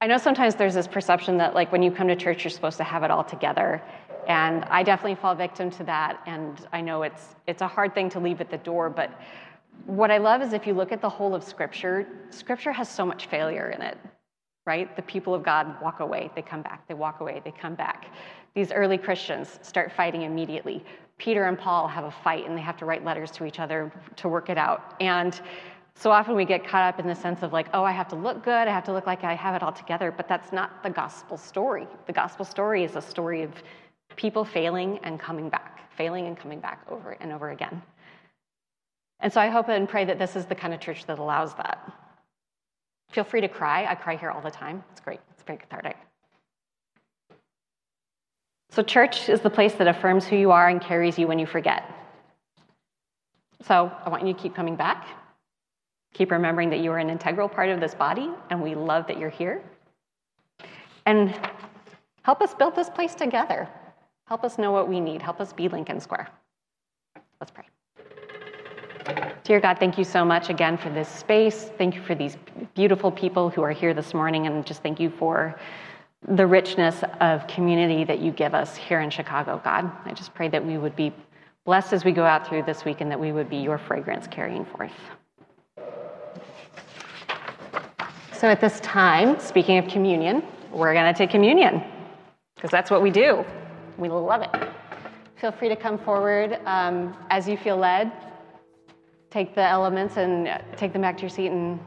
I 0.00 0.06
know 0.06 0.18
sometimes 0.18 0.54
there's 0.54 0.74
this 0.74 0.86
perception 0.86 1.38
that, 1.38 1.54
like, 1.54 1.72
when 1.72 1.82
you 1.82 1.90
come 1.90 2.08
to 2.08 2.16
church, 2.16 2.44
you're 2.44 2.50
supposed 2.50 2.76
to 2.78 2.84
have 2.84 3.04
it 3.04 3.10
all 3.10 3.24
together. 3.24 3.82
And 4.28 4.64
I 4.64 4.82
definitely 4.82 5.14
fall 5.14 5.34
victim 5.34 5.70
to 5.72 5.84
that. 5.84 6.20
And 6.26 6.66
I 6.72 6.80
know 6.80 7.02
it's, 7.02 7.36
it's 7.46 7.62
a 7.62 7.68
hard 7.68 7.94
thing 7.94 8.10
to 8.10 8.20
leave 8.20 8.40
at 8.40 8.50
the 8.50 8.58
door. 8.58 8.90
But 8.90 9.10
what 9.86 10.10
I 10.10 10.18
love 10.18 10.42
is 10.42 10.52
if 10.52 10.66
you 10.66 10.74
look 10.74 10.92
at 10.92 11.00
the 11.00 11.08
whole 11.08 11.34
of 11.34 11.42
Scripture, 11.42 12.06
Scripture 12.30 12.72
has 12.72 12.88
so 12.88 13.06
much 13.06 13.26
failure 13.26 13.70
in 13.70 13.82
it, 13.82 13.98
right? 14.66 14.94
The 14.96 15.02
people 15.02 15.34
of 15.34 15.42
God 15.42 15.80
walk 15.82 16.00
away, 16.00 16.30
they 16.34 16.42
come 16.42 16.62
back, 16.62 16.86
they 16.88 16.94
walk 16.94 17.20
away, 17.20 17.42
they 17.44 17.50
come 17.52 17.74
back. 17.74 18.06
These 18.54 18.72
early 18.72 18.98
Christians 18.98 19.58
start 19.62 19.92
fighting 19.92 20.22
immediately. 20.22 20.84
Peter 21.18 21.44
and 21.44 21.58
Paul 21.58 21.86
have 21.86 22.04
a 22.04 22.10
fight 22.10 22.46
and 22.46 22.56
they 22.56 22.62
have 22.62 22.76
to 22.78 22.84
write 22.84 23.04
letters 23.04 23.30
to 23.32 23.44
each 23.44 23.60
other 23.60 23.92
to 24.16 24.28
work 24.28 24.48
it 24.48 24.58
out. 24.58 24.94
And 25.00 25.40
so 25.96 26.10
often 26.10 26.34
we 26.34 26.44
get 26.44 26.66
caught 26.66 26.82
up 26.82 26.98
in 26.98 27.06
the 27.06 27.14
sense 27.14 27.42
of 27.42 27.52
like, 27.52 27.68
oh, 27.72 27.84
I 27.84 27.92
have 27.92 28.08
to 28.08 28.16
look 28.16 28.44
good, 28.44 28.68
I 28.68 28.72
have 28.72 28.84
to 28.84 28.92
look 28.92 29.06
like 29.06 29.22
I 29.22 29.34
have 29.34 29.54
it 29.54 29.62
all 29.62 29.72
together, 29.72 30.10
but 30.10 30.28
that's 30.28 30.52
not 30.52 30.82
the 30.82 30.90
gospel 30.90 31.36
story. 31.36 31.86
The 32.06 32.12
gospel 32.12 32.44
story 32.44 32.84
is 32.84 32.96
a 32.96 33.02
story 33.02 33.42
of 33.42 33.52
people 34.16 34.44
failing 34.44 34.98
and 35.02 35.20
coming 35.20 35.48
back, 35.48 35.90
failing 35.96 36.26
and 36.26 36.36
coming 36.36 36.60
back 36.60 36.84
over 36.90 37.12
and 37.20 37.32
over 37.32 37.50
again. 37.50 37.80
And 39.20 39.32
so 39.32 39.40
I 39.40 39.48
hope 39.48 39.68
and 39.68 39.88
pray 39.88 40.04
that 40.04 40.18
this 40.18 40.36
is 40.36 40.46
the 40.46 40.54
kind 40.54 40.74
of 40.74 40.80
church 40.80 41.06
that 41.06 41.18
allows 41.18 41.54
that. 41.54 41.92
Feel 43.14 43.22
free 43.22 43.40
to 43.40 43.48
cry. 43.48 43.86
I 43.88 43.94
cry 43.94 44.16
here 44.16 44.32
all 44.32 44.40
the 44.40 44.50
time. 44.50 44.82
It's 44.90 45.00
great, 45.00 45.20
it's 45.30 45.44
very 45.44 45.56
cathartic. 45.56 45.96
So, 48.70 48.82
church 48.82 49.28
is 49.28 49.40
the 49.40 49.50
place 49.50 49.74
that 49.74 49.86
affirms 49.86 50.26
who 50.26 50.34
you 50.34 50.50
are 50.50 50.68
and 50.68 50.80
carries 50.80 51.16
you 51.16 51.28
when 51.28 51.38
you 51.38 51.46
forget. 51.46 51.88
So, 53.62 53.92
I 54.04 54.08
want 54.08 54.26
you 54.26 54.34
to 54.34 54.40
keep 54.40 54.52
coming 54.52 54.74
back. 54.74 55.06
Keep 56.12 56.32
remembering 56.32 56.70
that 56.70 56.80
you 56.80 56.90
are 56.90 56.98
an 56.98 57.08
integral 57.08 57.48
part 57.48 57.68
of 57.68 57.78
this 57.78 57.94
body, 57.94 58.30
and 58.50 58.60
we 58.60 58.74
love 58.74 59.06
that 59.06 59.16
you're 59.16 59.30
here. 59.30 59.62
And 61.06 61.38
help 62.22 62.42
us 62.42 62.52
build 62.52 62.74
this 62.74 62.90
place 62.90 63.14
together. 63.14 63.68
Help 64.26 64.42
us 64.42 64.58
know 64.58 64.72
what 64.72 64.88
we 64.88 64.98
need. 64.98 65.22
Help 65.22 65.40
us 65.40 65.52
be 65.52 65.68
Lincoln 65.68 66.00
Square. 66.00 66.28
Let's 67.40 67.52
pray. 67.52 67.64
Dear 69.44 69.60
God, 69.60 69.78
thank 69.78 69.98
you 69.98 70.04
so 70.04 70.24
much 70.24 70.48
again 70.48 70.78
for 70.78 70.88
this 70.88 71.08
space. 71.08 71.70
Thank 71.76 71.94
you 71.94 72.02
for 72.02 72.14
these 72.14 72.36
beautiful 72.74 73.10
people 73.10 73.50
who 73.50 73.62
are 73.62 73.72
here 73.72 73.92
this 73.92 74.14
morning, 74.14 74.46
and 74.46 74.64
just 74.64 74.82
thank 74.82 74.98
you 74.98 75.10
for 75.10 75.54
the 76.26 76.46
richness 76.46 77.02
of 77.20 77.46
community 77.46 78.04
that 78.04 78.20
you 78.20 78.32
give 78.32 78.54
us 78.54 78.76
here 78.76 79.00
in 79.00 79.10
Chicago, 79.10 79.60
God. 79.62 79.90
I 80.06 80.12
just 80.12 80.32
pray 80.34 80.48
that 80.48 80.64
we 80.64 80.78
would 80.78 80.96
be 80.96 81.12
blessed 81.64 81.92
as 81.92 82.04
we 82.04 82.12
go 82.12 82.24
out 82.24 82.48
through 82.48 82.62
this 82.62 82.84
week 82.84 83.00
and 83.00 83.10
that 83.10 83.20
we 83.20 83.32
would 83.32 83.50
be 83.50 83.58
your 83.58 83.76
fragrance 83.76 84.26
carrying 84.26 84.64
forth. 84.64 84.92
So 88.32 88.48
at 88.48 88.60
this 88.60 88.80
time, 88.80 89.38
speaking 89.38 89.78
of 89.78 89.88
communion, 89.88 90.42
we're 90.70 90.94
going 90.94 91.12
to 91.12 91.16
take 91.16 91.30
communion 91.30 91.82
because 92.54 92.70
that's 92.70 92.90
what 92.90 93.02
we 93.02 93.10
do. 93.10 93.44
We 93.98 94.08
love 94.08 94.42
it. 94.42 94.50
Feel 95.36 95.52
free 95.52 95.68
to 95.68 95.76
come 95.76 95.98
forward 95.98 96.58
um, 96.64 97.14
as 97.30 97.46
you 97.46 97.56
feel 97.56 97.76
led. 97.76 98.10
Take 99.34 99.56
the 99.56 99.62
elements 99.62 100.16
and 100.16 100.46
uh, 100.46 100.58
take 100.76 100.92
them 100.92 101.02
back 101.02 101.16
to 101.16 101.22
your 101.22 101.28
seat 101.28 101.48
and 101.48 101.80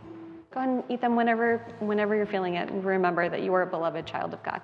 go 0.52 0.60
ahead 0.60 0.70
and 0.70 0.84
eat 0.90 1.00
them 1.00 1.16
whenever, 1.16 1.60
whenever 1.80 2.14
you're 2.14 2.26
feeling 2.26 2.56
it. 2.56 2.70
And 2.70 2.84
remember 2.84 3.30
that 3.30 3.42
you 3.42 3.54
are 3.54 3.62
a 3.62 3.66
beloved 3.66 4.06
child 4.06 4.34
of 4.34 4.44
God. 4.44 4.60